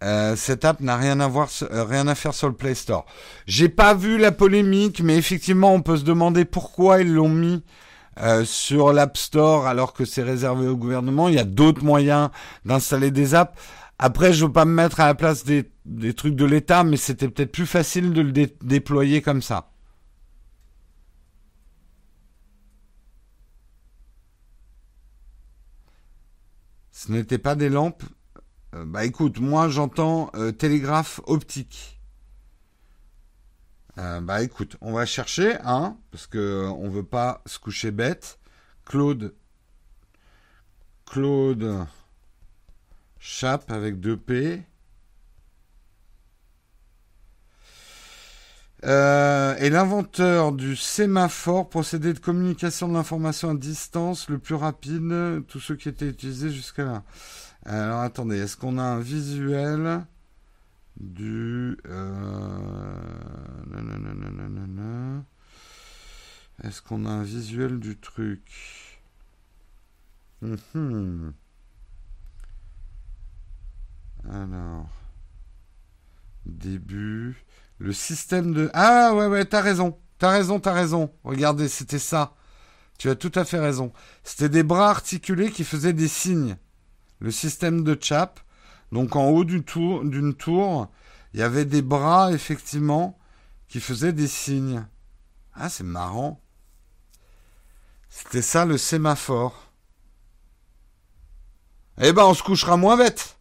[0.04, 3.06] Euh, cette app n'a rien à voir, euh, rien à faire sur le Play Store.
[3.48, 7.64] J'ai pas vu la polémique, mais effectivement, on peut se demander pourquoi ils l'ont mis
[8.20, 11.30] euh, sur l'App Store alors que c'est réservé au gouvernement.
[11.30, 12.30] Il y a d'autres moyens
[12.66, 13.58] d'installer des apps.
[13.98, 16.98] Après, je veux pas me mettre à la place des, des trucs de l'État, mais
[16.98, 18.32] c'était peut-être plus facile de le
[18.62, 19.72] déployer comme ça.
[26.92, 28.04] Ce n'était pas des lampes,
[28.76, 32.02] euh, bah écoute, moi j'entends euh, télégraphe optique.
[33.98, 38.40] Euh, bah écoute, on va chercher, hein, parce que on veut pas se coucher bête.
[38.84, 39.34] Claude,
[41.06, 41.88] Claude
[43.20, 44.62] Chape avec deux P.
[48.84, 55.60] est l'inventeur du sémaphore, procédé de communication de l'information à distance le plus rapide, tous
[55.60, 57.04] ceux qui étaient utilisés jusqu'à là.
[57.66, 60.06] Alors attendez, est-ce qu'on a un visuel
[61.00, 61.78] du...
[61.88, 63.00] Euh,
[66.64, 69.02] est-ce qu'on a un visuel du truc?
[70.42, 71.34] Mhm.
[74.30, 74.90] Alors...
[76.46, 77.45] Début...
[77.78, 78.70] Le système de...
[78.74, 79.98] Ah ouais ouais, t'as raison.
[80.18, 81.12] T'as raison, t'as raison.
[81.24, 82.36] Regardez, c'était ça.
[82.98, 83.92] Tu as tout à fait raison.
[84.24, 86.58] C'était des bras articulés qui faisaient des signes
[87.20, 88.40] le système de Chap.
[88.92, 90.04] Donc en haut d'une tour,
[90.38, 90.92] tour,
[91.34, 93.18] il y avait des bras effectivement
[93.68, 94.86] qui faisaient des signes.
[95.54, 96.42] Ah, c'est marrant.
[98.10, 99.72] C'était ça le sémaphore.
[102.00, 103.35] Eh ben, on se couchera moins bête.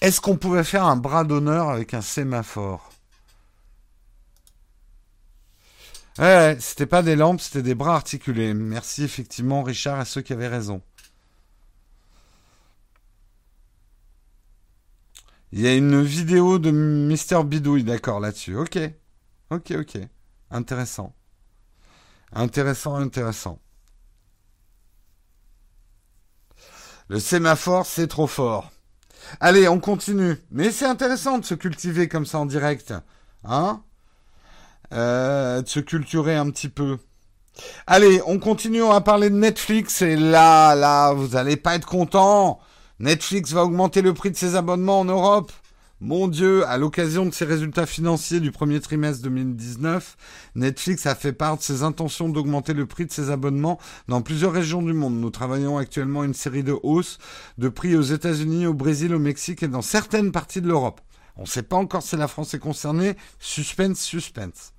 [0.00, 2.90] Est-ce qu'on pouvait faire un bras d'honneur avec un sémaphore
[6.18, 8.52] Ouais, c'était pas des lampes, c'était des bras articulés.
[8.54, 10.82] Merci effectivement Richard à ceux qui avaient raison.
[15.52, 18.56] Il y a une vidéo de Mister Bidouille, d'accord, là-dessus.
[18.56, 18.78] Ok.
[19.50, 19.98] Ok, ok.
[20.50, 21.14] Intéressant.
[22.32, 23.58] Intéressant, intéressant.
[27.08, 28.70] Le sémaphore, c'est trop fort.
[29.40, 30.36] Allez, on continue.
[30.50, 32.94] Mais c'est intéressant de se cultiver comme ça en direct.
[33.44, 33.82] Hein?
[34.92, 36.98] Euh, De se culturer un petit peu.
[37.86, 40.02] Allez, on continue, on va parler de Netflix.
[40.02, 42.60] Et là, là, vous allez pas être content.
[43.00, 45.52] Netflix va augmenter le prix de ses abonnements en Europe.
[46.00, 50.16] Mon Dieu, à l'occasion de ses résultats financiers du premier trimestre 2019,
[50.54, 54.52] Netflix a fait part de ses intentions d'augmenter le prix de ses abonnements dans plusieurs
[54.52, 55.14] régions du monde.
[55.14, 57.18] Nous travaillons actuellement une série de hausses
[57.58, 61.00] de prix aux États-Unis, au Brésil, au Mexique et dans certaines parties de l'Europe.
[61.36, 63.16] On ne sait pas encore si la France est concernée.
[63.40, 64.74] Suspense, suspense.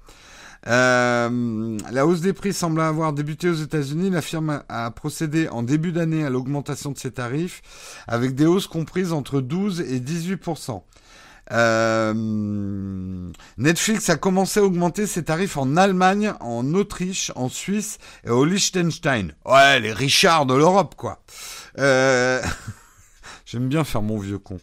[0.68, 4.10] Euh, la hausse des prix semble avoir débuté aux États-Unis.
[4.10, 7.62] La firme a, procédé en début d'année à l'augmentation de ses tarifs
[8.08, 10.38] avec des hausses comprises entre 12 et 18
[13.58, 18.46] Netflix a commencé à augmenter ses tarifs en Allemagne, en Autriche, en Suisse et au
[18.46, 19.34] Liechtenstein.
[19.46, 21.22] Ouais, les Richards de l'Europe, quoi.
[21.78, 22.42] Euh...
[23.52, 24.60] J'aime bien faire mon vieux con.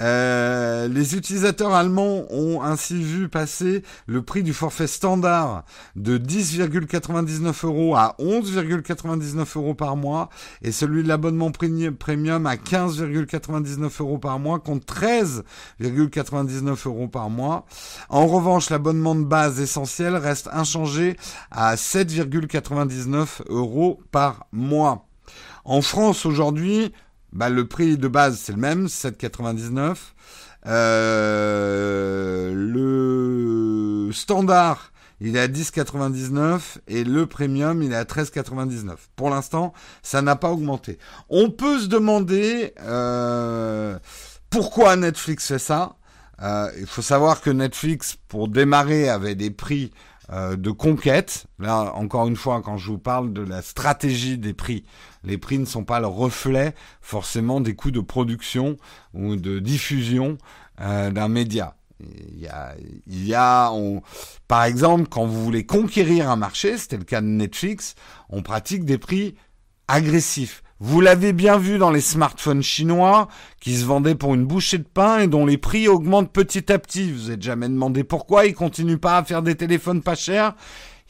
[0.00, 7.66] Euh, les utilisateurs allemands ont ainsi vu passer le prix du forfait standard de 10,99
[7.66, 10.30] euros à 11,99 euros par mois
[10.62, 17.66] et celui de l'abonnement premium à 15,99 euros par mois contre 13,99 euros par mois.
[18.08, 21.18] En revanche, l'abonnement de base essentiel reste inchangé
[21.50, 25.06] à 7,99 euros par mois.
[25.66, 26.94] En France aujourd'hui,
[27.32, 29.96] bah, le prix de base, c'est le même, 7,99.
[30.66, 38.96] Euh, le standard, il est à 10,99 et le premium, il est à 13,99.
[39.16, 40.98] Pour l'instant, ça n'a pas augmenté.
[41.28, 43.98] On peut se demander euh,
[44.50, 45.96] pourquoi Netflix fait ça.
[46.42, 49.92] Euh, il faut savoir que Netflix, pour démarrer, avait des prix
[50.32, 51.46] euh, de conquête.
[51.58, 54.84] Là, encore une fois, quand je vous parle de la stratégie des prix,
[55.24, 58.76] les prix ne sont pas le reflet forcément des coûts de production
[59.12, 60.38] ou de diffusion
[60.80, 61.74] euh, d'un média.
[62.00, 63.72] Il y a,
[64.48, 67.94] par exemple, quand vous voulez conquérir un marché, c'était le cas de Netflix,
[68.28, 69.34] on pratique des prix
[69.88, 70.62] agressifs.
[70.82, 73.28] Vous l'avez bien vu dans les smartphones chinois
[73.60, 76.78] qui se vendaient pour une bouchée de pain et dont les prix augmentent petit à
[76.78, 77.12] petit.
[77.12, 80.54] Vous n'êtes jamais demandé pourquoi ils continuent pas à faire des téléphones pas chers.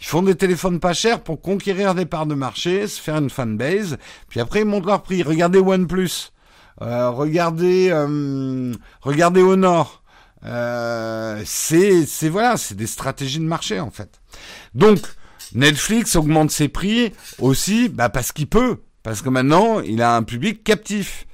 [0.00, 3.30] Ils font des téléphones pas chers pour conquérir des parts de marché, se faire une
[3.30, 3.96] fanbase,
[4.28, 5.22] puis après ils montent leur prix.
[5.22, 6.32] Regardez OnePlus,
[6.82, 10.02] euh, regardez, euh, regardez Honor.
[10.46, 14.20] Euh, c'est, c'est voilà, c'est des stratégies de marché en fait.
[14.74, 14.98] Donc
[15.54, 18.78] Netflix augmente ses prix aussi, bah parce qu'il peut.
[19.02, 21.26] Parce que maintenant, il a un public captif.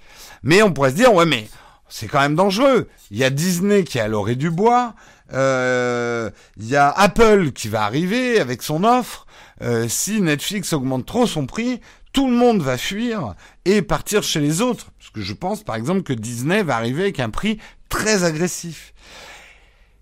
[0.42, 1.48] Mais on pourrait se dire, ouais, mais
[1.88, 2.88] c'est quand même dangereux.
[3.10, 4.94] Il y a Disney qui est à l'orée du bois.
[5.32, 9.26] Euh, il y a Apple qui va arriver avec son offre.
[9.62, 11.80] Euh, si Netflix augmente trop son prix,
[12.12, 14.92] tout le monde va fuir et partir chez les autres.
[14.98, 18.94] Parce que je pense, par exemple, que Disney va arriver avec un prix très agressif.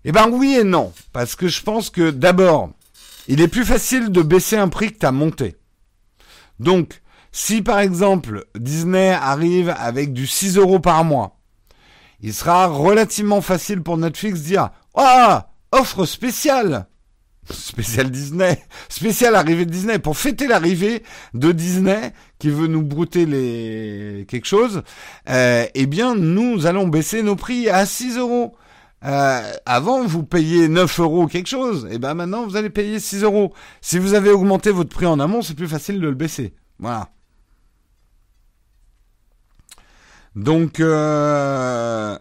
[0.03, 0.93] Eh ben oui et non.
[1.13, 2.69] Parce que je pense que d'abord,
[3.27, 5.55] il est plus facile de baisser un prix que t'as monté.
[6.59, 7.01] Donc,
[7.37, 11.37] si par exemple Disney arrive avec du 6 euros par mois,
[12.21, 16.87] il sera relativement facile pour Netflix de dire Ah, offre spéciale
[17.51, 23.25] Spécial Disney, spécial arrivée de Disney pour fêter l'arrivée de Disney qui veut nous brouter
[23.25, 24.81] les quelque chose.
[25.29, 28.55] Euh, eh bien, nous allons baisser nos prix à 6 euros.
[29.03, 31.85] Euh, avant, vous payiez 9 euros quelque chose.
[31.91, 33.53] Et eh ben maintenant, vous allez payer 6 euros.
[33.81, 36.53] Si vous avez augmenté votre prix en amont, c'est plus facile de le baisser.
[36.79, 37.09] Voilà.
[40.35, 42.17] Donc, euh...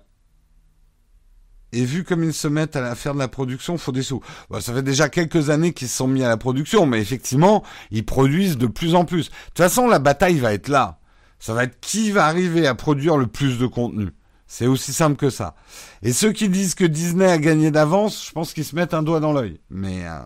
[1.72, 4.22] et vu comme ils se mettent à faire de la production, faut des sous.
[4.60, 8.04] ça fait déjà quelques années qu'ils se sont mis à la production, mais effectivement, ils
[8.04, 9.28] produisent de plus en plus.
[9.28, 11.00] De toute façon, la bataille va être là.
[11.40, 14.10] Ça va être qui va arriver à produire le plus de contenu.
[14.46, 15.56] C'est aussi simple que ça.
[16.02, 19.02] Et ceux qui disent que Disney a gagné d'avance, je pense qu'ils se mettent un
[19.02, 19.60] doigt dans l'œil.
[19.68, 20.20] Mais euh,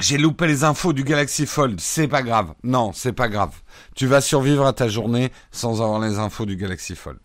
[0.00, 1.80] J'ai loupé les infos du Galaxy Fold.
[1.80, 2.54] C'est pas grave.
[2.64, 3.54] Non, c'est pas grave.
[3.94, 7.20] Tu vas survivre à ta journée sans avoir les infos du Galaxy Fold.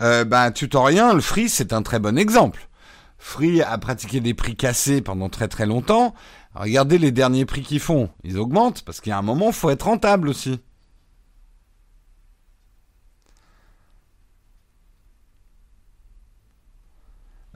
[0.00, 2.68] Euh, ben, tutorien, le Free, c'est un très bon exemple.
[3.18, 6.14] Free a pratiqué des prix cassés pendant très très longtemps.
[6.54, 8.10] Regardez les derniers prix qu'ils font.
[8.22, 10.60] Ils augmentent parce qu'il y a un moment, il faut être rentable aussi.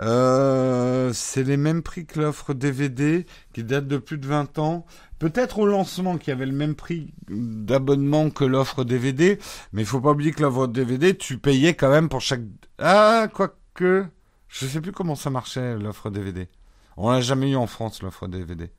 [0.00, 0.67] Euh,
[1.12, 4.86] c'est les mêmes prix que l'offre DVD qui date de plus de 20 ans.
[5.18, 9.38] Peut-être au lancement qui avait le même prix d'abonnement que l'offre DVD,
[9.72, 12.42] mais il faut pas oublier que l'offre DVD, tu payais quand même pour chaque...
[12.78, 14.06] Ah, quoique...
[14.48, 16.48] Je sais plus comment ça marchait l'offre DVD.
[16.96, 18.70] On l'a jamais eu en France l'offre DVD.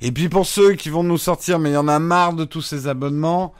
[0.00, 2.44] Et puis pour ceux qui vont nous sortir, mais il y en a marre de
[2.44, 3.54] tous ces abonnements,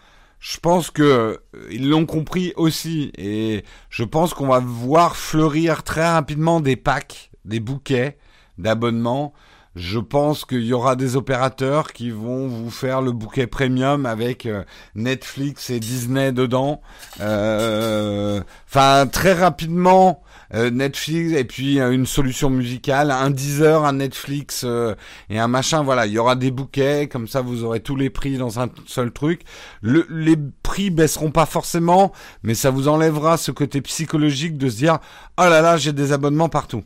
[0.49, 1.37] je pense que euh,
[1.73, 7.33] ils l'ont compris aussi et je pense qu'on va voir fleurir très rapidement des packs,
[7.45, 8.17] des bouquets
[8.57, 9.33] d'abonnements.
[9.75, 14.47] Je pense qu'il y aura des opérateurs qui vont vous faire le bouquet premium avec
[14.47, 14.63] euh,
[14.95, 16.81] Netflix et Disney dedans.
[17.21, 20.23] Euh, enfin, très rapidement,
[20.55, 24.95] euh, Netflix et puis euh, une solution musicale, un Deezer, un Netflix euh,
[25.31, 25.83] et un machin.
[25.83, 28.69] Voilà, il y aura des bouquets, comme ça vous aurez tous les prix dans un
[28.87, 29.43] seul truc.
[29.81, 34.77] Le, les prix baisseront pas forcément, mais ça vous enlèvera ce côté psychologique de se
[34.77, 34.99] dire
[35.39, 36.85] oh là là j'ai des abonnements partout.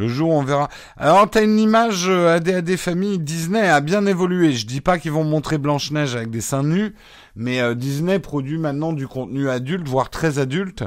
[0.00, 0.70] Le jour on verra.
[0.96, 3.18] Alors, t'as une image ADAD famille.
[3.18, 4.54] Disney a bien évolué.
[4.54, 6.94] Je dis pas qu'ils vont montrer Blanche-Neige avec des seins nus,
[7.36, 10.84] mais euh, Disney produit maintenant du contenu adulte, voire très adulte.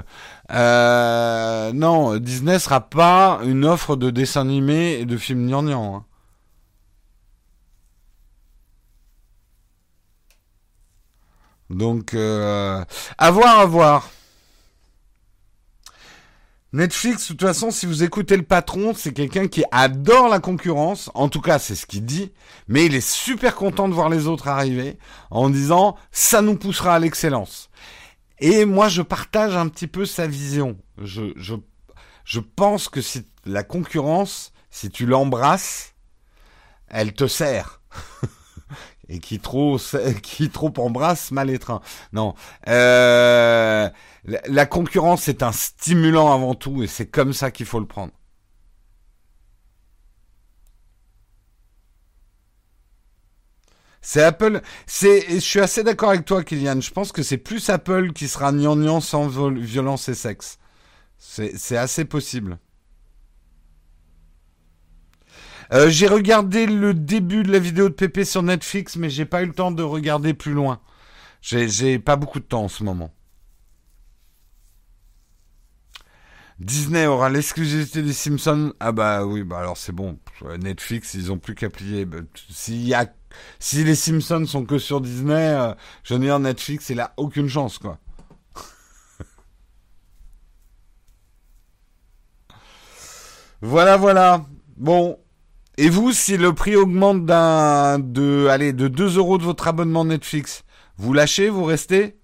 [0.52, 5.98] Euh, non, Disney sera pas une offre de dessins animés et de films gnangnang.
[5.98, 6.06] Hein.
[11.70, 12.84] Donc, euh,
[13.20, 14.10] à voir, à voir.
[16.74, 21.12] Netflix, de toute façon, si vous écoutez le patron, c'est quelqu'un qui adore la concurrence.
[21.14, 22.32] En tout cas, c'est ce qu'il dit.
[22.68, 24.98] Mais il est super content de voir les autres arriver
[25.30, 27.70] en disant ça nous poussera à l'excellence.
[28.40, 30.76] Et moi, je partage un petit peu sa vision.
[31.00, 31.54] Je, je,
[32.26, 35.94] je pense que si la concurrence, si tu l'embrasses,
[36.88, 37.82] elle te sert.
[39.10, 39.78] Et qui trop,
[40.24, 41.82] qui trop embrasse mal étreint.
[42.14, 42.34] Non.
[42.68, 43.90] Euh,
[44.26, 48.14] la concurrence est un stimulant avant tout et c'est comme ça qu'il faut le prendre.
[54.02, 54.62] C'est Apple.
[54.86, 56.82] Je suis assez d'accord avec toi, Kylian.
[56.82, 60.60] Je pense que c'est plus Apple qui sera gnangnan sans violence et sexe.
[61.18, 62.60] C'est assez possible.
[65.72, 69.42] Euh, j'ai regardé le début de la vidéo de Pépé sur Netflix, mais j'ai pas
[69.42, 70.82] eu le temps de regarder plus loin.
[71.42, 73.14] J'ai pas beaucoup de temps en ce moment.
[76.64, 78.74] Disney aura l'exclusivité des Simpsons.
[78.80, 80.18] Ah bah oui, bah alors c'est bon.
[80.60, 82.06] Netflix, ils ont plus qu'à plier.
[82.06, 82.20] Bah,
[83.60, 87.50] si les Simpsons sont que sur Disney, euh, je veux dire Netflix, il a aucune
[87.50, 88.00] chance quoi.
[93.62, 94.46] voilà, voilà.
[94.78, 95.20] Bon.
[95.78, 100.06] Et vous, si le prix augmente d'un, de, allez, de 2 euros de votre abonnement
[100.06, 100.64] Netflix,
[100.98, 102.16] vous lâchez, vous restez?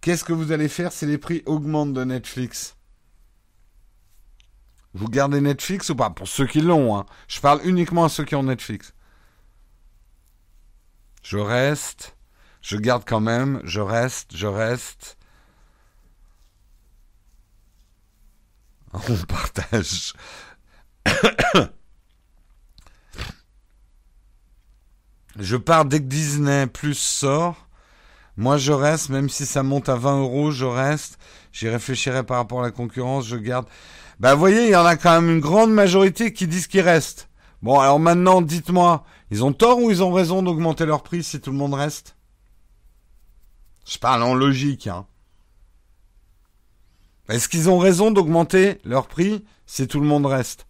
[0.00, 2.76] Qu'est-ce que vous allez faire si les prix augmentent de Netflix?
[4.94, 6.10] Vous gardez Netflix ou pas?
[6.10, 7.06] Pour ceux qui l'ont, hein.
[7.28, 8.94] Je parle uniquement à ceux qui ont Netflix.
[11.22, 12.16] Je reste.
[12.62, 13.60] Je garde quand même.
[13.64, 14.36] Je reste.
[14.36, 15.16] Je reste.
[18.92, 20.14] On partage.
[25.38, 27.68] je pars dès que Disney Plus sort.
[28.40, 31.18] Moi, je reste, même si ça monte à 20 euros, je reste.
[31.52, 33.66] J'y réfléchirai par rapport à la concurrence, je garde.
[34.18, 36.80] Bah, vous voyez, il y en a quand même une grande majorité qui disent qu'ils
[36.80, 37.28] restent.
[37.60, 41.38] Bon, alors maintenant, dites-moi, ils ont tort ou ils ont raison d'augmenter leur prix si
[41.38, 42.16] tout le monde reste?
[43.86, 45.04] Je parle en logique, hein.
[47.28, 50.66] Est-ce qu'ils ont raison d'augmenter leur prix si tout le monde reste?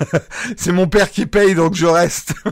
[0.56, 2.34] c'est mon père qui paye, donc je reste.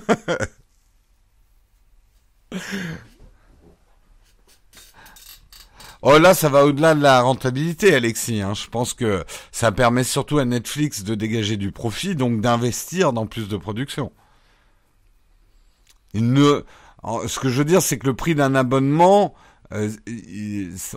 [6.02, 8.40] Oh là, ça va au-delà de la rentabilité, Alexis.
[8.40, 8.54] Hein.
[8.54, 9.22] Je pense que
[9.52, 14.10] ça permet surtout à Netflix de dégager du profit, donc d'investir dans plus de production.
[16.14, 19.34] Ce que je veux dire, c'est que le prix d'un abonnement,
[19.72, 19.90] euh,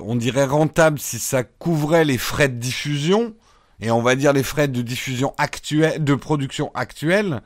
[0.02, 3.36] on dirait rentable si ça couvrait les frais de diffusion,
[3.80, 7.42] et on va dire les frais de diffusion actuelle, de production actuelle,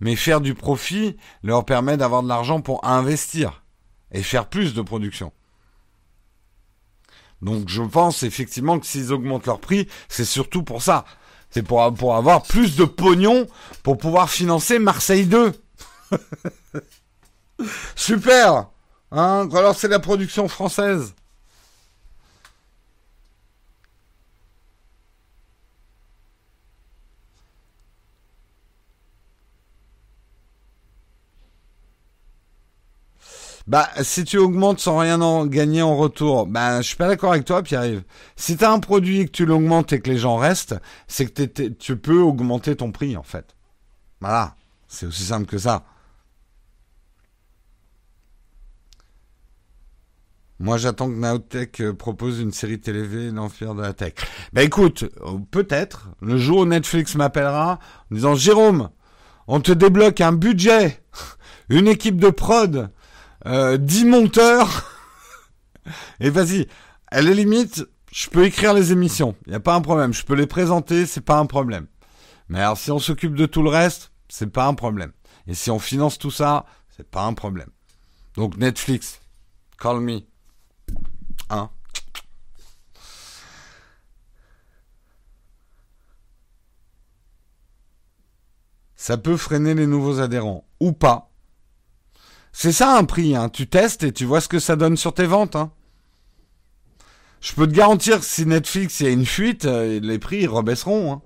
[0.00, 3.62] mais faire du profit leur permet d'avoir de l'argent pour investir
[4.12, 5.32] et faire plus de production.
[7.42, 11.04] Donc je pense effectivement que s'ils augmentent leur prix, c'est surtout pour ça.
[11.50, 13.46] C'est pour, pour avoir plus de pognon
[13.82, 15.52] pour pouvoir financer Marseille 2.
[17.96, 18.68] Super
[19.12, 19.48] Hein?
[19.54, 21.14] Alors c'est la production française.
[33.70, 37.30] Bah, si tu augmentes sans rien en gagner en retour, bah, je suis pas d'accord
[37.30, 38.02] avec toi, Pierre-Yves.
[38.34, 40.74] Si t'as un produit et que tu l'augmentes et que les gens restent,
[41.06, 43.54] c'est que tu peux augmenter ton prix, en fait.
[44.20, 44.56] Voilà.
[44.88, 45.84] C'est aussi simple que ça.
[50.58, 54.14] Moi, j'attends que Naotech euh, propose une série télé l'enfer de la tech.
[54.52, 57.78] Bah écoute, euh, peut-être, le jour où Netflix m'appellera
[58.10, 58.90] en disant Jérôme,
[59.46, 61.04] on te débloque un budget,
[61.68, 62.90] une équipe de prod,
[63.46, 64.90] euh, 10 monteurs.
[66.20, 66.68] Et vas-y,
[67.08, 69.34] à la limite, je peux écrire les émissions.
[69.46, 70.12] Il n'y a pas un problème.
[70.12, 71.86] Je peux les présenter, c'est pas un problème.
[72.48, 75.12] Mais alors, si on s'occupe de tout le reste, c'est pas un problème.
[75.46, 76.66] Et si on finance tout ça,
[76.96, 77.70] c'est pas un problème.
[78.34, 79.20] Donc Netflix,
[79.78, 80.20] call me.
[81.48, 81.70] Hein?
[88.96, 91.29] Ça peut freiner les nouveaux adhérents ou pas.
[92.52, 93.48] C'est ça un prix, hein.
[93.48, 95.56] tu testes et tu vois ce que ça donne sur tes ventes.
[95.56, 95.72] Hein.
[97.40, 101.12] Je peux te garantir que si Netflix y a une fuite, euh, les prix rebaisseront.
[101.12, 101.22] Hein.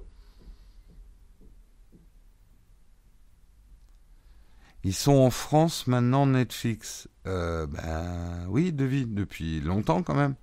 [4.85, 7.09] Ils sont en France maintenant Netflix.
[7.27, 10.35] Euh, ben oui, devis, depuis longtemps quand même.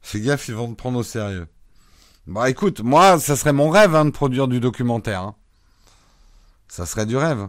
[0.00, 1.48] Fais gaffe, ils vont te prendre au sérieux.
[2.26, 5.34] Bah écoute, moi, ça serait mon rêve hein, de produire du documentaire.
[6.70, 7.48] Ça serait du rêve.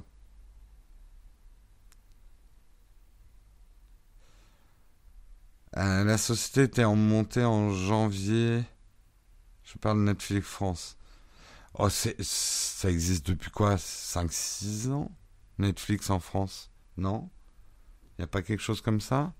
[5.77, 8.63] Euh, la société était en montée en janvier.
[9.63, 10.97] Je parle de Netflix France.
[11.75, 13.75] Oh, ça existe depuis quoi?
[13.75, 15.11] 5-6 ans?
[15.59, 16.71] Netflix en France?
[16.97, 17.29] Non?
[18.17, 19.33] Il n'y a pas quelque chose comme ça?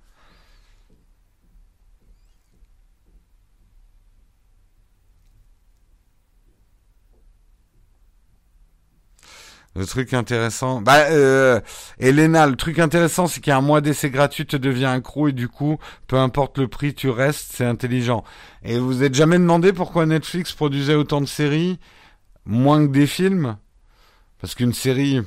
[9.74, 11.62] Le truc intéressant, bah, euh,
[11.98, 15.30] Elena, le truc intéressant, c'est qu'il y a un mois d'essai gratuit, tu deviens accro
[15.30, 18.26] et du coup, peu importe le prix, tu restes, c'est intelligent.
[18.64, 21.80] Et vous êtes jamais demandé pourquoi Netflix produisait autant de séries,
[22.46, 23.58] moins que des films?
[24.42, 25.22] Parce qu'une série,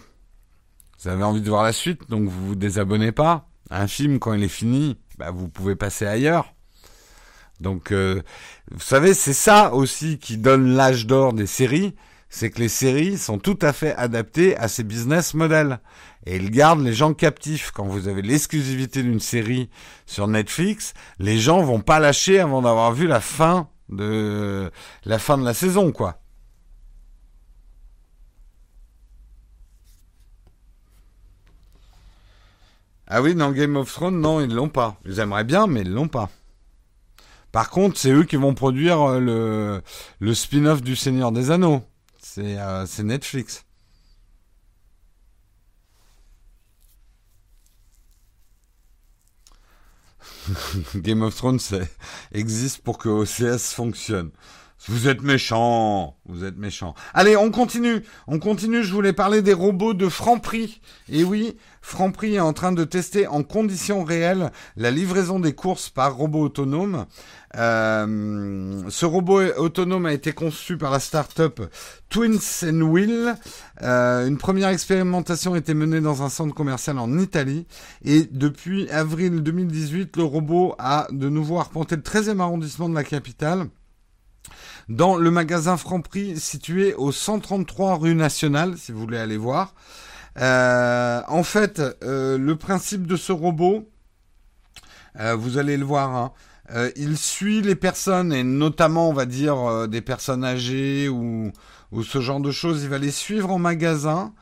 [1.03, 3.49] vous avez envie de voir la suite, donc vous vous désabonnez pas.
[3.70, 6.53] Un film, quand il est fini, bah, vous pouvez passer ailleurs.
[7.61, 8.20] Donc, euh,
[8.70, 11.95] vous savez, c'est ça aussi qui donne l'âge d'or des séries
[12.35, 15.78] c'est que les séries sont tout à fait adaptées à ces business models.
[16.26, 17.70] Et ils gardent les gens captifs.
[17.70, 19.70] Quand vous avez l'exclusivité d'une série
[20.05, 24.68] sur Netflix, les gens vont pas lâcher avant d'avoir vu la fin de
[25.05, 26.18] la fin de la saison, quoi.
[33.07, 34.97] Ah oui, dans Game of Thrones, non, ils l'ont pas.
[35.05, 36.30] Ils aimeraient bien, mais ils l'ont pas.
[37.53, 39.82] Par contre, c'est eux qui vont produire euh, le,
[40.18, 41.85] le spin-off du Seigneur des Anneaux.
[42.39, 43.64] Euh, c'est Netflix.
[50.97, 51.59] Game of Thrones
[52.32, 54.30] existe pour que OCS fonctionne.
[54.87, 56.95] Vous êtes méchant, vous êtes méchant.
[57.14, 58.82] Allez, on continue, on continue.
[58.82, 60.82] Je voulais parler des robots de Franprix.
[61.09, 65.89] Et oui, Franprix est en train de tester en conditions réelles la livraison des courses
[65.89, 67.07] par robot autonome.
[67.57, 71.62] Euh, ce robot autonome a été conçu par la start-up
[72.11, 73.37] Twins and Wheel.
[73.80, 77.66] Euh, une première expérimentation a été menée dans un centre commercial en Italie.
[78.05, 83.05] Et depuis avril 2018, le robot a de nouveau arpenté le 13e arrondissement de la
[83.05, 83.68] capitale
[84.89, 89.74] dans le magasin Franprix situé au 133 rue Nationale, si vous voulez aller voir.
[90.39, 93.89] Euh, en fait, euh, le principe de ce robot,
[95.20, 96.32] euh, vous allez le voir, hein,
[96.97, 101.53] il suit les personnes et notamment, on va dire, des personnes âgées ou,
[101.93, 102.82] ou ce genre de choses.
[102.82, 104.32] Il va les suivre en magasin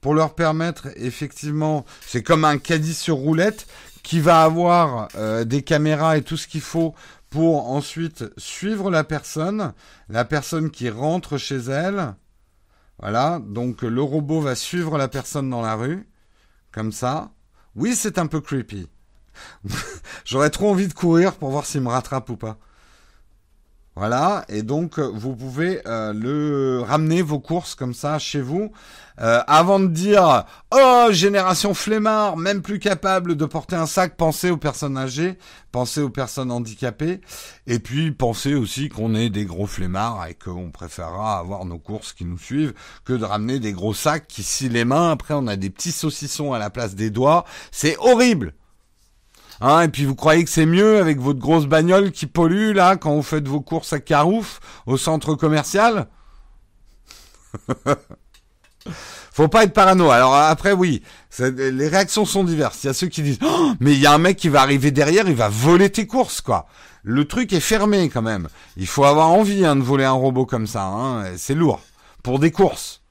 [0.00, 3.66] pour leur permettre, effectivement, c'est comme un caddie sur roulette
[4.12, 5.08] qui va avoir
[5.46, 6.94] des caméras et tout ce qu'il faut
[7.30, 9.72] pour ensuite suivre la personne,
[10.10, 12.14] la personne qui rentre chez elle.
[12.98, 16.06] Voilà, donc le robot va suivre la personne dans la rue,
[16.72, 17.30] comme ça.
[17.74, 18.86] Oui, c'est un peu creepy.
[20.26, 22.58] J'aurais trop envie de courir pour voir s'il me rattrape ou pas.
[23.94, 28.72] Voilà, et donc vous pouvez euh, le ramener vos courses comme ça chez vous,
[29.20, 34.48] euh, avant de dire oh génération flemmard, même plus capable de porter un sac, pensez
[34.48, 35.36] aux personnes âgées,
[35.72, 37.20] pensez aux personnes handicapées,
[37.66, 42.14] et puis pensez aussi qu'on est des gros flemmards et qu'on préférera avoir nos courses
[42.14, 42.72] qui nous suivent
[43.04, 45.92] que de ramener des gros sacs qui si les mains, après on a des petits
[45.92, 48.54] saucissons à la place des doigts, c'est horrible.
[49.64, 52.96] Hein, et puis vous croyez que c'est mieux avec votre grosse bagnole qui pollue là
[52.96, 56.08] quand vous faites vos courses à Carouf au centre commercial
[59.32, 60.10] Faut pas être parano.
[60.10, 61.04] Alors après oui,
[61.38, 62.82] les réactions sont diverses.
[62.82, 64.62] Il y a ceux qui disent oh, mais il y a un mec qui va
[64.62, 66.66] arriver derrière, il va voler tes courses quoi.
[67.04, 68.48] Le truc est fermé quand même.
[68.76, 70.86] Il faut avoir envie hein, de voler un robot comme ça.
[70.86, 71.36] Hein.
[71.36, 71.80] C'est lourd
[72.24, 73.02] pour des courses.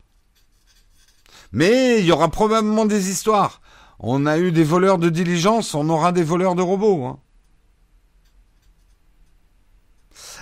[1.53, 3.61] Mais il y aura probablement des histoires.
[4.03, 7.05] On a eu des voleurs de diligence, on aura des voleurs de robots.
[7.05, 7.19] Hein.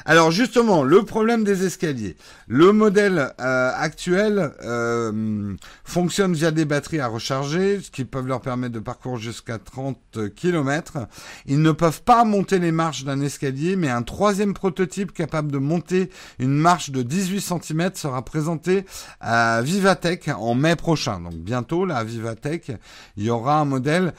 [0.10, 2.18] Alors justement, le problème des escaliers.
[2.48, 5.54] Le modèle euh, actuel euh,
[5.84, 10.34] fonctionne via des batteries à recharger, ce qui peuvent leur permettre de parcourir jusqu'à 30
[10.36, 11.08] km.
[11.46, 15.60] Ils ne peuvent pas monter les marches d'un escalier, mais un troisième prototype capable de
[15.60, 18.88] monter une marche de 18 cm sera présenté
[19.22, 21.20] à Vivatech en mai prochain.
[21.20, 22.72] Donc bientôt, là, à Vivatech,
[23.16, 24.14] il y aura un modèle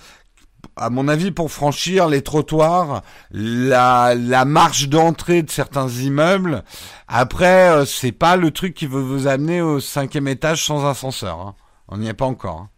[0.81, 6.65] à mon avis, pour franchir les trottoirs, la, la marche d'entrée de certains immeubles.
[7.07, 11.39] Après, euh, c'est pas le truc qui veut vous amener au cinquième étage sans ascenseur.
[11.39, 11.55] Hein.
[11.89, 12.61] On n'y est pas encore.
[12.61, 12.71] Hein.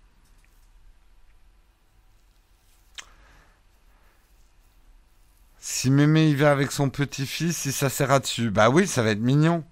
[5.60, 9.10] Si mémé y va avec son petit-fils, si ça sert dessus, bah oui, ça va
[9.10, 9.62] être mignon.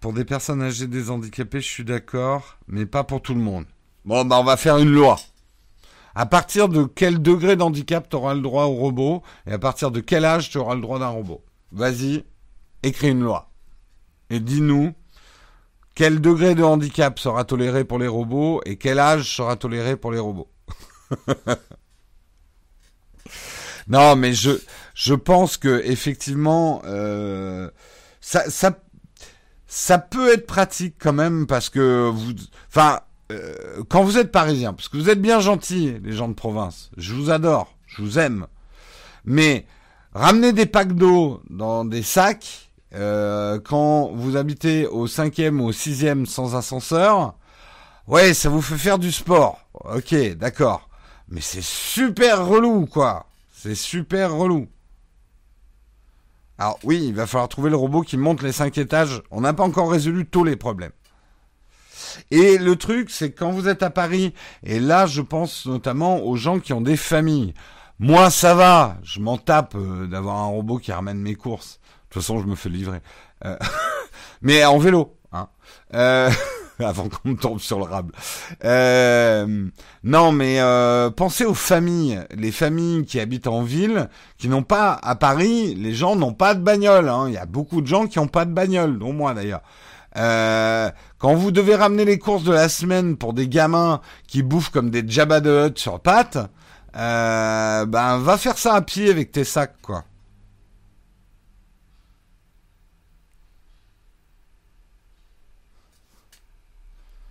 [0.00, 3.66] Pour des personnes âgées, des handicapés, je suis d'accord, mais pas pour tout le monde.
[4.06, 5.20] Bon, bah on va faire une loi.
[6.14, 9.90] À partir de quel degré d'handicap tu auras le droit au robot et à partir
[9.90, 11.44] de quel âge tu auras le droit d'un robot?
[11.70, 12.24] Vas-y,
[12.82, 13.50] écris une loi.
[14.30, 14.94] Et dis-nous
[15.94, 20.12] quel degré de handicap sera toléré pour les robots et quel âge sera toléré pour
[20.12, 20.50] les robots?
[23.88, 24.52] non, mais je,
[24.94, 27.70] je pense que effectivement, euh,
[28.20, 28.78] ça, ça,
[29.72, 32.32] ça peut être pratique quand même parce que vous,
[32.68, 36.34] enfin, euh, quand vous êtes parisien, parce que vous êtes bien gentils, les gens de
[36.34, 38.48] province, je vous adore, je vous aime,
[39.24, 39.66] mais
[40.12, 45.72] ramener des packs d'eau dans des sacs euh, quand vous habitez au cinquième ou au
[45.72, 47.36] sixième sans ascenseur,
[48.08, 50.88] ouais, ça vous fait faire du sport, ok, d'accord,
[51.28, 54.66] mais c'est super relou, quoi, c'est super relou.
[56.60, 59.22] Alors oui, il va falloir trouver le robot qui monte les cinq étages.
[59.30, 60.92] On n'a pas encore résolu tous les problèmes.
[62.30, 66.36] Et le truc, c'est quand vous êtes à Paris, et là je pense notamment aux
[66.36, 67.54] gens qui ont des familles.
[67.98, 71.80] Moi ça va, je m'en tape euh, d'avoir un robot qui ramène mes courses.
[71.80, 73.00] De toute façon, je me fais livrer.
[73.46, 73.56] Euh,
[74.42, 75.16] mais en vélo.
[75.32, 75.48] Hein.
[75.94, 76.30] Euh...
[76.86, 78.12] avant qu'on tombe sur le rable.
[78.64, 79.66] Euh,
[80.04, 84.08] non, mais euh, pensez aux familles, les familles qui habitent en ville,
[84.38, 87.08] qui n'ont pas à Paris, les gens n'ont pas de bagnole.
[87.08, 87.26] Hein.
[87.28, 89.62] Il y a beaucoup de gens qui n'ont pas de bagnole, dont moi d'ailleurs.
[90.16, 94.70] Euh, quand vous devez ramener les courses de la semaine pour des gamins qui bouffent
[94.70, 96.38] comme des Jabba de Hutt sur pattes,
[96.92, 100.04] ben va faire ça à pied avec tes sacs, quoi.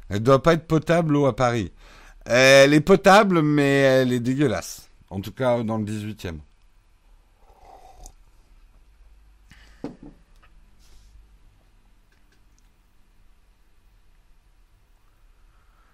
[0.09, 1.71] Elle doit pas être potable l'eau à Paris.
[2.25, 4.89] Elle est potable, mais elle est dégueulasse.
[5.09, 6.39] En tout cas, dans le 18e.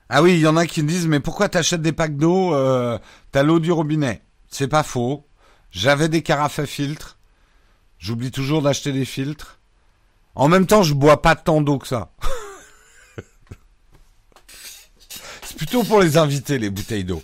[0.08, 2.54] Ah oui, il y en a qui me disent, mais pourquoi t'achètes des packs d'eau
[2.54, 3.00] euh,
[3.32, 4.22] T'as l'eau du robinet?
[4.48, 5.26] C'est pas faux.
[5.72, 7.18] J'avais des carafes à filtre.
[7.98, 9.60] J'oublie toujours d'acheter des filtres.
[10.36, 12.12] En même temps, je bois pas tant d'eau que ça.
[15.58, 17.22] plutôt pour les invités, les bouteilles d'eau.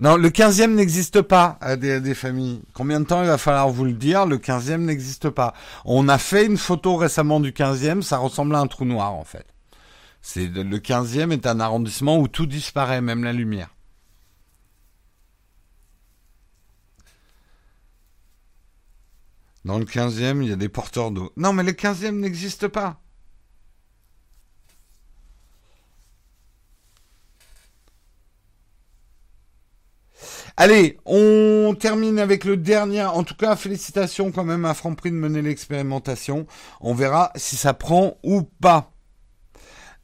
[0.00, 2.62] Non, le 15e n'existe pas à des, familles.
[2.72, 5.52] Combien de temps il va falloir vous le dire Le 15e n'existe pas.
[5.84, 9.24] On a fait une photo récemment du 15e, ça ressemble à un trou noir en
[9.24, 9.44] fait.
[10.22, 13.74] C'est le 15e est un arrondissement où tout disparaît, même la lumière.
[19.66, 21.30] Dans le 15e, il y a des porteurs d'eau.
[21.36, 22.98] Non, mais le 15e n'existe pas.
[30.62, 33.02] Allez, on termine avec le dernier.
[33.02, 36.46] En tout cas, félicitations quand même à Franprix de mener l'expérimentation.
[36.82, 38.92] On verra si ça prend ou pas.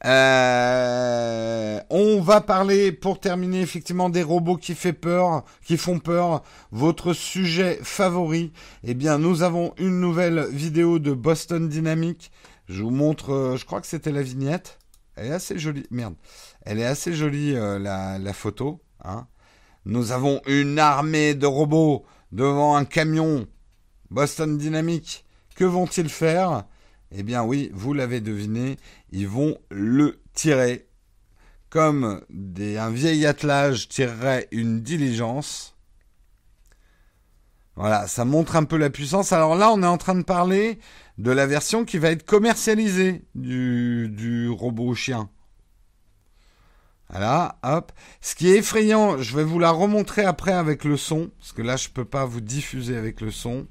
[0.07, 6.43] Euh, on va parler pour terminer effectivement des robots qui fait peur, qui font peur.
[6.73, 8.51] Votre sujet favori
[8.83, 12.31] Eh bien, nous avons une nouvelle vidéo de Boston Dynamics.
[12.67, 13.35] Je vous montre.
[13.35, 14.79] Euh, je crois que c'était la vignette.
[15.17, 15.87] Elle est assez jolie.
[15.91, 16.15] Merde.
[16.63, 18.81] Elle est assez jolie euh, la, photo.
[19.05, 19.27] Hein.
[19.87, 23.47] Nous avons une armée de robots devant un camion
[24.11, 25.25] Boston Dynamics.
[25.55, 26.65] Que vont-ils faire?
[27.13, 28.79] Eh bien oui, vous l'avez deviné,
[29.13, 30.89] ils vont le tirer.
[31.71, 32.21] Comme
[32.59, 35.77] un vieil attelage tirerait une diligence.
[37.77, 39.33] Voilà, ça montre un peu la puissance.
[39.33, 40.81] Alors là, on est en train de parler
[41.19, 45.31] de la version qui va être commercialisée du, du robot chien.
[47.11, 47.93] Voilà, hop.
[48.21, 51.63] Ce qui est effrayant, je vais vous la remontrer après avec le son, parce que
[51.63, 53.67] là je peux pas vous diffuser avec le son.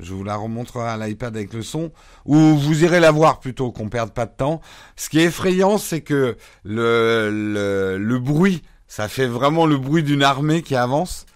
[0.00, 1.92] Je vous la remontrerai à l'iPad avec le son,
[2.24, 4.62] ou vous irez la voir plutôt, qu'on perde pas de temps.
[4.96, 10.02] Ce qui est effrayant, c'est que le, le, le bruit, ça fait vraiment le bruit
[10.02, 11.26] d'une armée qui avance.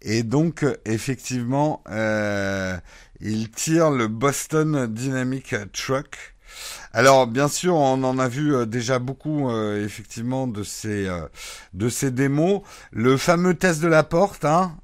[0.00, 2.76] Et donc, effectivement, euh,
[3.20, 6.31] il tire le Boston Dynamic Truck.
[6.94, 11.26] Alors bien sûr, on en a vu euh, déjà beaucoup euh, effectivement de ces euh,
[11.72, 12.62] de ces démos.
[12.90, 14.76] Le fameux test de la porte, hein.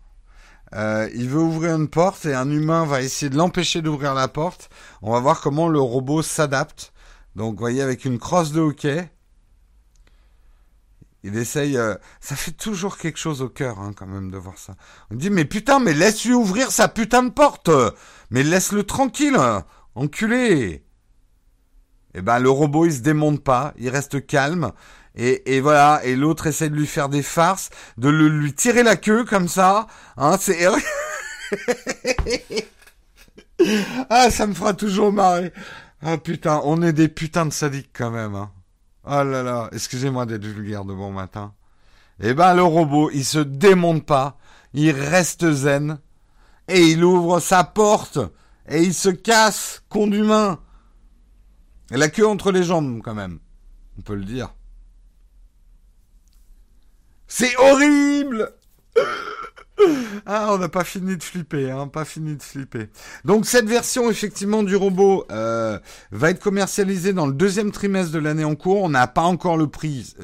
[0.73, 4.69] Il veut ouvrir une porte et un humain va essayer de l'empêcher d'ouvrir la porte.
[5.01, 6.93] On va voir comment le robot s'adapte.
[7.37, 9.11] Donc, vous voyez, avec une crosse de hockey,
[11.23, 11.79] il essaye.
[12.21, 14.75] Ça fait toujours quelque chose au cœur, hein, quand même, de voir ça.
[15.11, 17.71] On dit, mais putain, mais laisse-lui ouvrir sa putain de porte
[18.31, 19.39] Mais laisse-le tranquille
[19.95, 20.85] Enculé
[22.19, 24.73] Eh ben, le robot, il se démonte pas, il reste calme.
[25.14, 28.83] Et, et voilà, et l'autre essaie de lui faire des farces, de le, lui tirer
[28.83, 29.87] la queue comme ça.
[30.16, 30.66] Hein, c'est...
[34.11, 35.53] ah, ça me fera toujours marrer.
[36.03, 38.35] Ah putain, on est des putains de sadiques quand même.
[38.35, 38.51] Hein.
[39.05, 41.53] Oh là là, excusez-moi d'être vulgaire de bon matin.
[42.21, 44.39] Eh ben le robot, il se démonte pas,
[44.75, 46.01] il reste zen,
[46.66, 48.19] et il ouvre sa porte,
[48.69, 50.59] et il se casse, con d'humain.
[51.91, 53.39] Et la queue entre les jambes quand même,
[53.99, 54.55] on peut le dire.
[57.26, 58.53] C'est horrible
[60.26, 62.89] ah, on n'a pas fini de flipper, hein, pas fini de flipper.
[63.24, 65.78] Donc cette version effectivement du robot euh,
[66.11, 68.82] va être commercialisée dans le deuxième trimestre de l'année en cours.
[68.82, 70.14] On n'a pas encore le prix.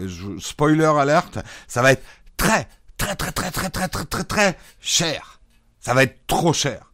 [0.41, 1.39] spoiler alerte,
[1.69, 2.05] ça va être
[2.37, 5.41] très, très, très, très, très, très, très, très, très cher.
[5.81, 6.93] Ça va être trop cher.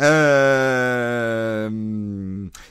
[0.00, 1.68] Euh,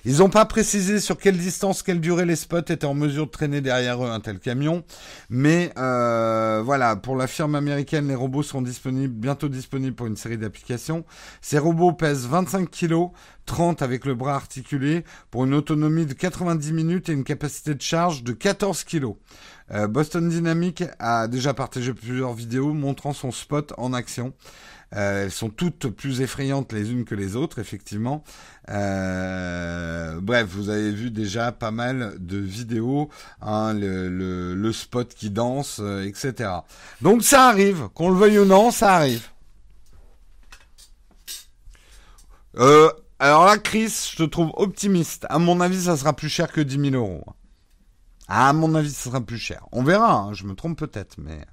[0.04, 3.32] ils n'ont pas précisé sur quelle distance, quelle durée les spots étaient en mesure de
[3.32, 4.84] traîner derrière eux un tel camion.
[5.30, 10.18] Mais euh, voilà, pour la firme américaine, les robots seront disponibles, bientôt disponibles pour une
[10.18, 11.06] série d'applications.
[11.42, 13.12] Ces robots pèsent 25 kg,
[13.46, 17.82] 30 avec le bras articulé, pour une autonomie de 90 minutes et une capacité de
[17.82, 19.14] charge de 14 kg.
[19.72, 24.34] Euh, Boston Dynamics a déjà partagé plusieurs vidéos montrant son spot en action.
[24.94, 28.24] Euh, elles sont toutes plus effrayantes les unes que les autres, effectivement.
[28.70, 33.10] Euh, bref, vous avez vu déjà pas mal de vidéos,
[33.42, 36.50] hein, le, spot qui danse, euh, etc.
[37.02, 39.28] Donc ça arrive, qu'on le veuille ou non, ça arrive.
[43.20, 45.26] alors là, Chris, je te trouve optimiste.
[45.30, 47.24] À mon avis, ça sera plus cher que 10 000 euros.
[48.28, 49.68] À mon avis, ça sera plus cher.
[49.72, 51.46] On verra, hein, je me trompe peut-être, mais...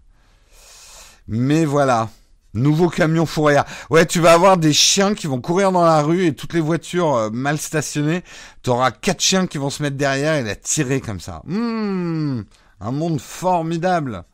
[1.28, 2.08] Mais voilà.
[2.54, 3.64] Nouveau camion fourrière.
[3.90, 6.60] Ouais, tu vas avoir des chiens qui vont courir dans la rue et toutes les
[6.60, 8.22] voitures euh, mal stationnées.
[8.62, 11.42] Tu auras quatre chiens qui vont se mettre derrière et la tirer comme ça.
[11.44, 12.42] Mmh,
[12.80, 14.24] un monde formidable.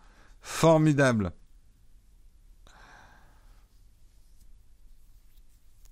[0.41, 1.33] Formidable.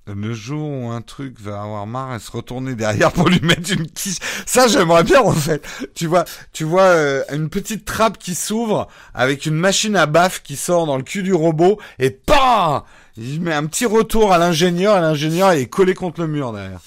[0.06, 3.72] Le jour où un truc va avoir marre et se retourner derrière pour lui mettre
[3.72, 4.18] une quiche.
[4.46, 5.64] Ça, j'aimerais bien en fait.
[5.94, 10.42] Tu vois, tu vois euh, une petite trappe qui s'ouvre avec une machine à baffe
[10.42, 12.82] qui sort dans le cul du robot et PAM
[13.16, 16.80] Il met un petit retour à l'ingénieur et l'ingénieur est collé contre le mur derrière.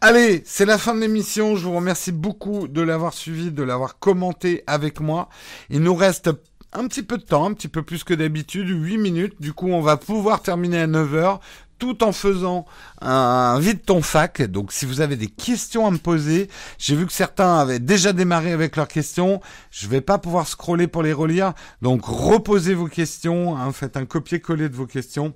[0.00, 1.56] Allez, c'est la fin de l'émission.
[1.56, 5.28] Je vous remercie beaucoup de l'avoir suivi, de l'avoir commenté avec moi.
[5.68, 6.30] Il nous reste
[6.74, 9.40] un petit peu de temps, un petit peu plus que d'habitude, 8 minutes.
[9.40, 11.40] Du coup, on va pouvoir terminer à 9 heures
[11.78, 12.66] tout en faisant
[13.00, 14.42] un vide ton fac.
[14.42, 16.48] Donc si vous avez des questions à me poser,
[16.78, 19.40] j'ai vu que certains avaient déjà démarré avec leurs questions.
[19.70, 21.52] Je vais pas pouvoir scroller pour les relire.
[21.82, 25.34] Donc reposez vos questions, hein, faites un copier-coller de vos questions.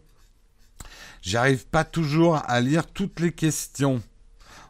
[1.22, 4.00] J'arrive pas toujours à lire toutes les questions.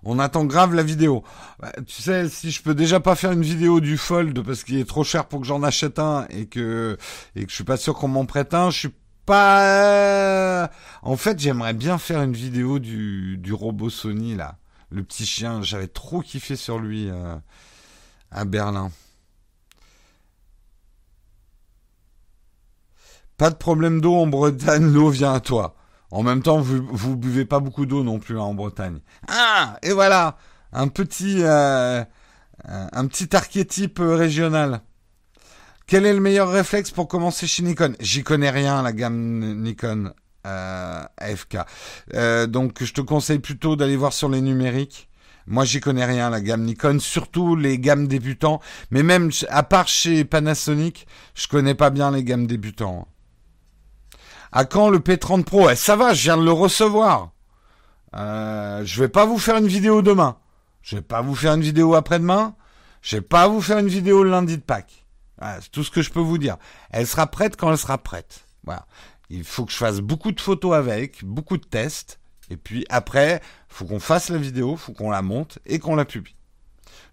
[0.04, 1.24] On attend grave la vidéo.
[1.60, 4.78] Bah, tu sais, si je peux déjà pas faire une vidéo du Fold parce qu'il
[4.78, 6.96] est trop cher pour que j'en achète un et que
[7.34, 8.94] et que je suis pas sûr qu'on m'en prête un, je suis
[9.26, 10.70] pas.
[11.02, 14.56] En fait, j'aimerais bien faire une vidéo du du robot Sony là,
[14.90, 15.62] le petit chien.
[15.62, 17.36] J'avais trop kiffé sur lui euh,
[18.30, 18.90] à Berlin.
[23.36, 25.76] Pas de problème d'eau en Bretagne, l'eau vient à toi.
[26.10, 29.00] En même temps, vous, buvez pas beaucoup d'eau non plus hein, en Bretagne.
[29.28, 30.36] Ah, et voilà,
[30.72, 32.02] un petit, euh,
[32.64, 34.80] un petit archétype régional.
[35.86, 37.94] Quel est le meilleur réflexe pour commencer chez Nikon?
[37.98, 40.12] J'y connais rien, la gamme Nikon
[40.46, 41.58] euh, AFK.
[42.14, 45.08] Euh, donc, je te conseille plutôt d'aller voir sur les numériques.
[45.46, 48.60] Moi, j'y connais rien, la gamme Nikon, surtout les gammes débutants.
[48.90, 53.08] Mais même, à part chez Panasonic, je connais pas bien les gammes débutants.
[54.52, 55.68] À quand le P30 Pro?
[55.70, 57.32] Eh, Ça va, je viens de le recevoir.
[58.16, 60.38] Euh, je vais pas vous faire une vidéo demain.
[60.82, 62.54] Je vais pas vous faire une vidéo après-demain.
[63.02, 65.06] Je vais pas vous faire une vidéo le lundi de Pâques.
[65.60, 66.56] c'est tout ce que je peux vous dire.
[66.90, 68.46] Elle sera prête quand elle sera prête.
[68.64, 68.86] Voilà.
[69.30, 72.18] Il faut que je fasse beaucoup de photos avec, beaucoup de tests.
[72.50, 76.06] Et puis après, faut qu'on fasse la vidéo, faut qu'on la monte et qu'on la
[76.06, 76.37] publie.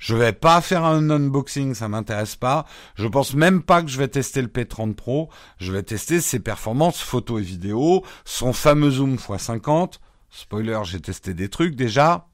[0.06, 2.68] Je vais pas faire un unboxing, ça m'intéresse pas.
[2.94, 5.32] Je pense même pas que je vais tester le P30 Pro.
[5.58, 9.94] Je vais tester ses performances photo et vidéo, son fameux zoom x50.
[10.30, 12.28] Spoiler, j'ai testé des trucs déjà.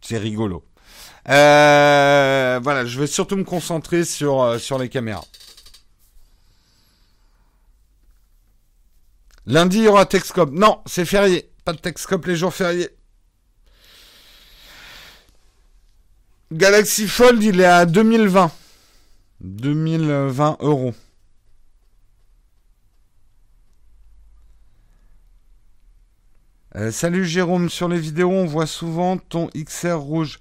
[0.00, 0.64] C'est rigolo.
[1.28, 5.26] Euh, voilà, je vais surtout me concentrer sur, euh, sur les caméras.
[9.44, 10.48] Lundi, il y aura Texcop.
[10.50, 11.52] Non, c'est férié.
[11.66, 12.88] Pas de Texcop les jours fériés.
[16.52, 18.52] Galaxy Fold, il est à 2020.
[19.40, 20.94] 2020 euros.
[26.76, 30.38] Euh, salut Jérôme, sur les vidéos on voit souvent ton XR rouge.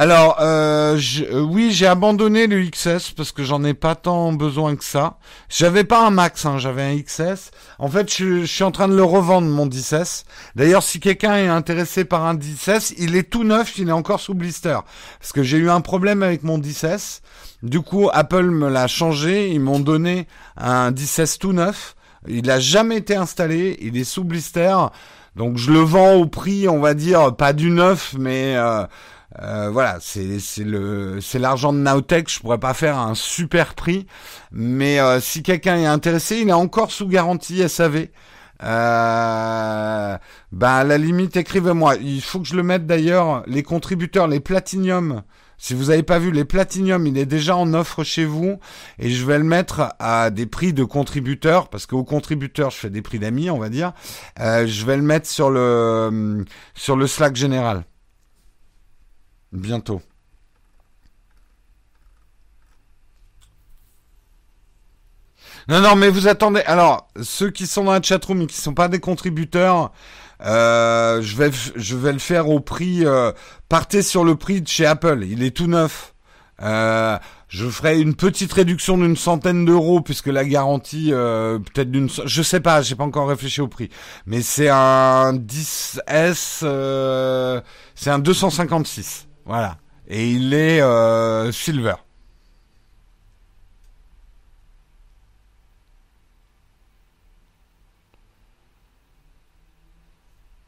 [0.00, 4.76] Alors, euh, euh, oui, j'ai abandonné le XS parce que j'en ai pas tant besoin
[4.76, 5.18] que ça.
[5.48, 7.50] J'avais pas un Max, hein, j'avais un XS.
[7.80, 10.22] En fait, je, suis en train de le revendre mon 10S.
[10.54, 14.20] D'ailleurs, si quelqu'un est intéressé par un 10S, il est tout neuf, il est encore
[14.20, 14.78] sous blister.
[15.18, 17.18] Parce que j'ai eu un problème avec mon 10S.
[17.64, 19.50] Du coup, Apple me l'a changé.
[19.50, 21.96] Ils m'ont donné un 10S tout neuf.
[22.28, 23.76] Il a jamais été installé.
[23.80, 24.76] Il est sous blister.
[25.34, 28.84] Donc, je le vends au prix, on va dire, pas du neuf, mais euh,
[29.42, 32.28] euh, voilà, c'est le c'est l'argent de Nowtech.
[32.32, 34.06] Je pourrais pas faire un super prix,
[34.52, 38.08] mais euh, si quelqu'un est intéressé, il est encore sous garantie SAV.
[38.64, 40.18] Euh,
[40.52, 41.96] bah à la limite, écrivez-moi.
[41.96, 43.42] Il faut que je le mette d'ailleurs.
[43.46, 45.22] Les contributeurs, les platinium.
[45.60, 48.60] Si vous n'avez pas vu les platinium, il est déjà en offre chez vous
[49.00, 52.90] et je vais le mettre à des prix de contributeurs parce qu'aux contributeurs je fais
[52.90, 53.92] des prix d'amis, on va dire.
[54.38, 57.84] Euh, je vais le mettre sur le sur le Slack général.
[59.52, 60.02] Bientôt.
[65.68, 66.62] Non, non, mais vous attendez.
[66.62, 69.92] Alors, ceux qui sont dans la chatroom et qui sont pas des contributeurs,
[70.42, 73.04] euh, je vais, le faire au prix.
[73.04, 73.32] Euh,
[73.68, 75.24] partez sur le prix de chez Apple.
[75.28, 76.14] Il est tout neuf.
[76.62, 77.18] Euh,
[77.48, 82.58] je ferai une petite réduction d'une centaine d'euros puisque la garantie peut-être d'une je sais
[82.58, 83.90] pas j'ai pas encore réfléchi au prix
[84.26, 87.60] mais c'est un 10S euh,
[87.94, 89.78] c'est un 256 voilà.
[90.08, 91.94] Et il est euh, silver.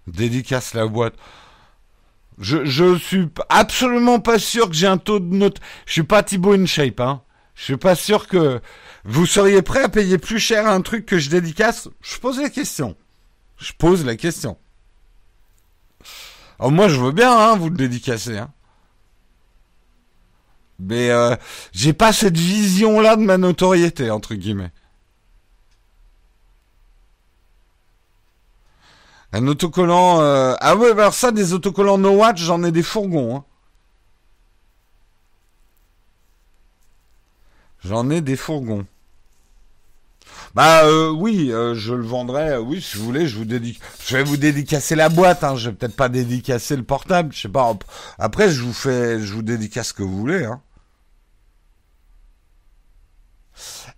[0.06, 1.14] Dédicace la boîte.
[2.38, 5.60] Je, je suis absolument pas sûr que j'ai un taux de note.
[5.84, 7.22] Je suis pas Thibaut InShape, hein.
[7.54, 8.62] Je suis pas sûr que
[9.04, 11.90] vous seriez prêt à payer plus cher un truc que je dédicace.
[12.00, 12.96] Je pose la question.
[13.58, 14.56] Je pose la question.
[16.58, 18.50] Oh, moi, je veux bien, hein, vous le dédicacer, hein.
[20.80, 21.36] Mais euh,
[21.72, 24.72] j'ai pas cette vision-là de ma notoriété, entre guillemets.
[29.32, 30.20] Un autocollant...
[30.20, 30.54] Euh...
[30.60, 33.36] Ah ouais, alors ça, des autocollants No Watch, j'en ai des fourgons.
[33.36, 33.44] Hein.
[37.84, 38.86] J'en ai des fourgons.
[40.54, 42.50] Bah euh, oui, euh, je le vendrai.
[42.50, 43.80] Euh, oui, si vous voulez, je vous dédique.
[44.04, 45.44] Je vais vous dédicacer la boîte.
[45.44, 45.54] Hein.
[45.56, 47.32] Je vais peut-être pas dédicacer le portable.
[47.32, 47.72] Je sais pas.
[48.18, 50.44] Après, je vous fais, je vous dédicace ce que vous voulez.
[50.44, 50.60] Hein.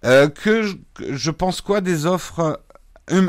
[0.05, 0.62] Euh, que
[0.98, 2.61] je, pense quoi des offres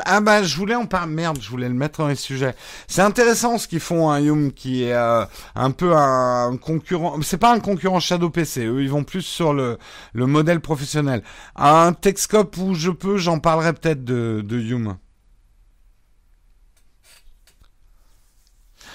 [0.06, 1.12] ah bah je voulais en parler.
[1.14, 2.56] Merde je voulais le mettre dans les sujets.
[2.88, 7.20] C'est intéressant ce qu'ils font un Yum qui est euh, un peu un concurrent.
[7.22, 9.78] C'est pas un concurrent Shadow PC eux ils vont plus sur le
[10.14, 11.24] le modèle professionnel.
[11.56, 14.60] Un Texcope où je peux j'en parlerai peut-être de de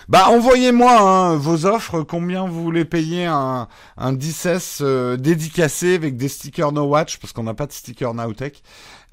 [0.09, 6.17] Bah envoyez-moi hein, vos offres, combien vous voulez payer un, un 10S euh, dédicacé avec
[6.17, 8.63] des stickers No Watch, parce qu'on n'a pas de stickers Nowtech.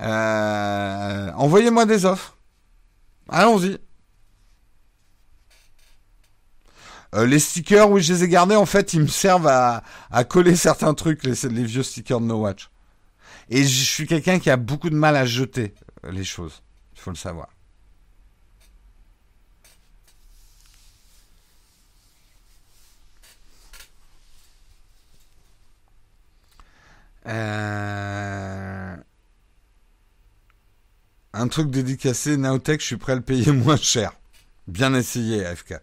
[0.01, 2.37] Euh, envoyez-moi des offres.
[3.27, 3.77] Allons-y.
[7.13, 8.55] Euh, les stickers, oui, je les ai gardés.
[8.55, 12.25] En fait, ils me servent à, à coller certains trucs, les, les vieux stickers de
[12.25, 12.69] No Watch.
[13.49, 15.73] Et je suis quelqu'un qui a beaucoup de mal à jeter
[16.09, 16.63] les choses.
[16.93, 17.49] Il faut le savoir.
[27.27, 28.95] Euh,
[31.33, 34.13] un truc dédicacé, Naotech, je suis prêt à le payer moins cher.
[34.67, 35.75] Bien essayé, AFK.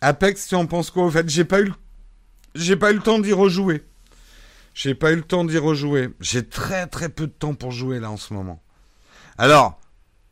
[0.00, 1.72] Apex, tu en penses quoi Au fait, j'ai pas eu,
[2.54, 3.84] j'ai pas eu le temps d'y rejouer.
[4.74, 6.10] J'ai pas eu le temps d'y rejouer.
[6.20, 8.62] J'ai très très peu de temps pour jouer là en ce moment.
[9.38, 9.80] Alors,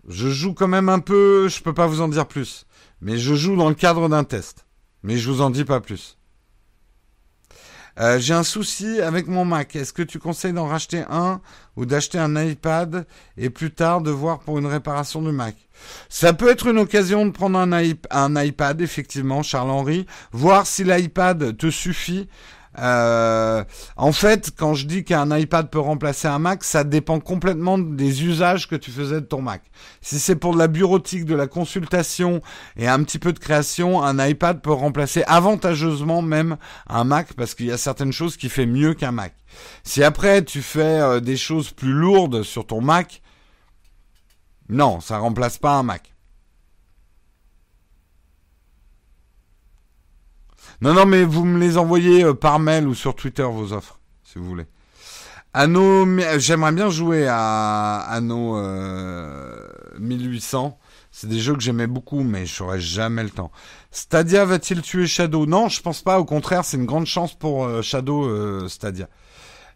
[0.09, 1.49] je joue quand même un peu.
[1.49, 2.67] Je peux pas vous en dire plus,
[3.01, 4.67] mais je joue dans le cadre d'un test.
[5.03, 6.19] Mais je vous en dis pas plus.
[7.99, 9.75] Euh, j'ai un souci avec mon Mac.
[9.77, 11.41] Est-ce que tu conseilles d'en racheter un
[11.77, 15.57] ou d'acheter un iPad et plus tard de voir pour une réparation du Mac?
[16.09, 21.71] Ça peut être une occasion de prendre un, iPad, effectivement, Charles-Henri, voir si l'iPad te
[21.71, 22.29] suffit.
[22.79, 23.65] Euh,
[23.97, 28.25] en fait, quand je dis qu'un iPad peut remplacer un Mac, ça dépend complètement des
[28.25, 29.63] usages que tu faisais de ton Mac.
[30.01, 32.43] Si c'est pour de la bureautique, de la consultation
[32.77, 36.57] et un petit peu de création, un iPad peut remplacer avantageusement même
[36.89, 39.35] un Mac parce qu'il y a certaines choses qui fait mieux qu'un Mac.
[39.83, 43.21] Si après tu fais euh, des choses plus lourdes sur ton Mac,
[44.69, 46.15] non, ça remplace pas un Mac.
[50.83, 54.01] Non, non, mais vous me les envoyez euh, par mail ou sur Twitter, vos offres,
[54.25, 54.65] si vous voulez.
[55.53, 56.07] Anno,
[56.39, 58.57] j'aimerais bien jouer à Anno
[59.99, 60.67] 1800.
[60.67, 63.51] Euh, C'est des jeux que j'aimais beaucoup, mais j'aurais jamais le temps.
[63.91, 65.45] Stadia va-t-il tuer Shadow?
[65.45, 66.19] Non, je pense pas.
[66.19, 69.09] Au contraire, c'est une grande chance pour euh, Shadow Stadia.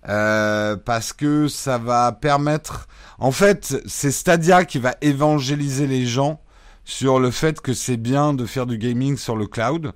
[0.05, 2.87] parce que ça va permettre...
[3.19, 6.41] En fait, c'est Stadia qui va évangéliser les gens
[6.85, 9.93] sur le fait que c'est bien de faire du gaming sur le cloud.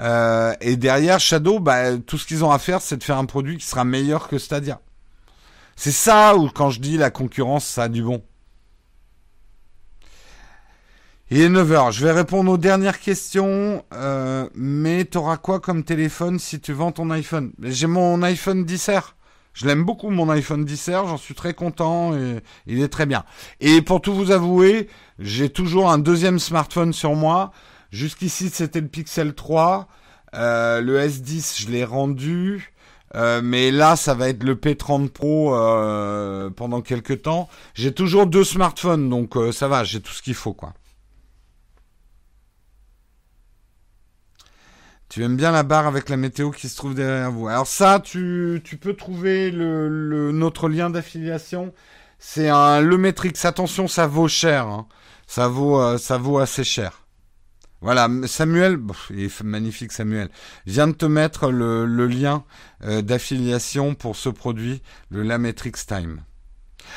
[0.00, 3.26] Euh, et derrière Shadow, bah, tout ce qu'ils ont à faire, c'est de faire un
[3.26, 4.80] produit qui sera meilleur que Stadia.
[5.76, 8.22] C'est ça où quand je dis la concurrence, ça a du bon.
[11.30, 13.84] Il est 9h, je vais répondre aux dernières questions.
[13.92, 17.52] Euh, mais t'auras quoi comme téléphone si tu vends ton iPhone?
[17.62, 19.12] J'ai mon iPhone 10R.
[19.52, 23.24] Je l'aime beaucoup mon iPhone 10R, j'en suis très content et il est très bien.
[23.60, 24.88] Et pour tout vous avouer,
[25.18, 27.52] j'ai toujours un deuxième smartphone sur moi.
[27.90, 29.88] Jusqu'ici, c'était le Pixel 3.
[30.34, 32.72] Euh, le S10, je l'ai rendu.
[33.16, 37.48] Euh, mais là, ça va être le P30 Pro euh, pendant quelques temps.
[37.74, 40.72] J'ai toujours deux smartphones, donc ça va, j'ai tout ce qu'il faut, quoi.
[45.08, 47.48] Tu aimes bien la barre avec la météo qui se trouve derrière vous.
[47.48, 51.74] Alors ça, tu, peux trouver le, notre lien d'affiliation.
[52.20, 53.32] C'est un Le Metrix.
[53.42, 54.68] Attention, ça vaut cher.
[54.68, 54.86] Hein.
[55.26, 56.99] Ça vaut, ça vaut assez cher.
[57.82, 58.78] Voilà, Samuel,
[59.10, 60.28] il est magnifique Samuel,
[60.66, 62.44] vient de te mettre le, lien
[62.84, 66.22] euh, d'affiliation pour ce produit, le Lametrix Time.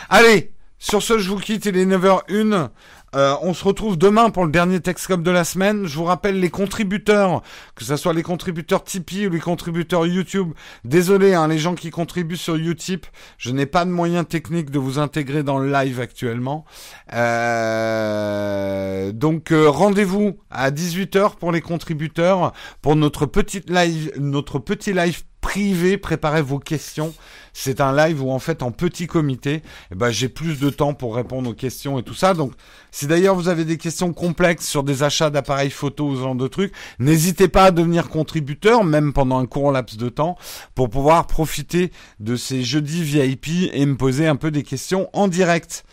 [0.10, 2.70] Allez, sur ce, je vous quitte, il est 9h01.
[3.16, 5.86] Euh, on se retrouve demain pour le dernier Texcom de la semaine.
[5.86, 7.44] Je vous rappelle les contributeurs,
[7.76, 10.54] que ce soit les contributeurs Tipeee ou les contributeurs YouTube.
[10.84, 13.06] Désolé, hein, les gens qui contribuent sur Utip,
[13.38, 16.66] je n'ai pas de moyens techniques de vous intégrer dans le live actuellement.
[17.14, 24.94] Euh, donc euh, rendez-vous à 18h pour les contributeurs pour notre petite live, notre petit
[24.94, 25.98] live privé.
[25.98, 27.14] Préparez vos questions.
[27.54, 30.94] C'est un live où en fait en petit comité, eh ben, j'ai plus de temps
[30.94, 32.34] pour répondre aux questions et tout ça.
[32.34, 32.54] Donc
[32.92, 36.36] si d'ailleurs vous avez des questions complexes sur des achats d'appareils photo ou ce genre
[36.36, 40.38] de trucs, n'hésitez pas à devenir contributeur, même pendant un court laps de temps,
[40.76, 45.28] pour pouvoir profiter de ces jeudis VIP et me poser un peu des questions en
[45.28, 45.86] direct.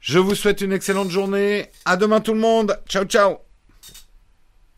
[0.00, 1.66] Je vous souhaite une excellente journée.
[1.84, 2.78] À demain tout le monde.
[2.88, 3.49] Ciao ciao.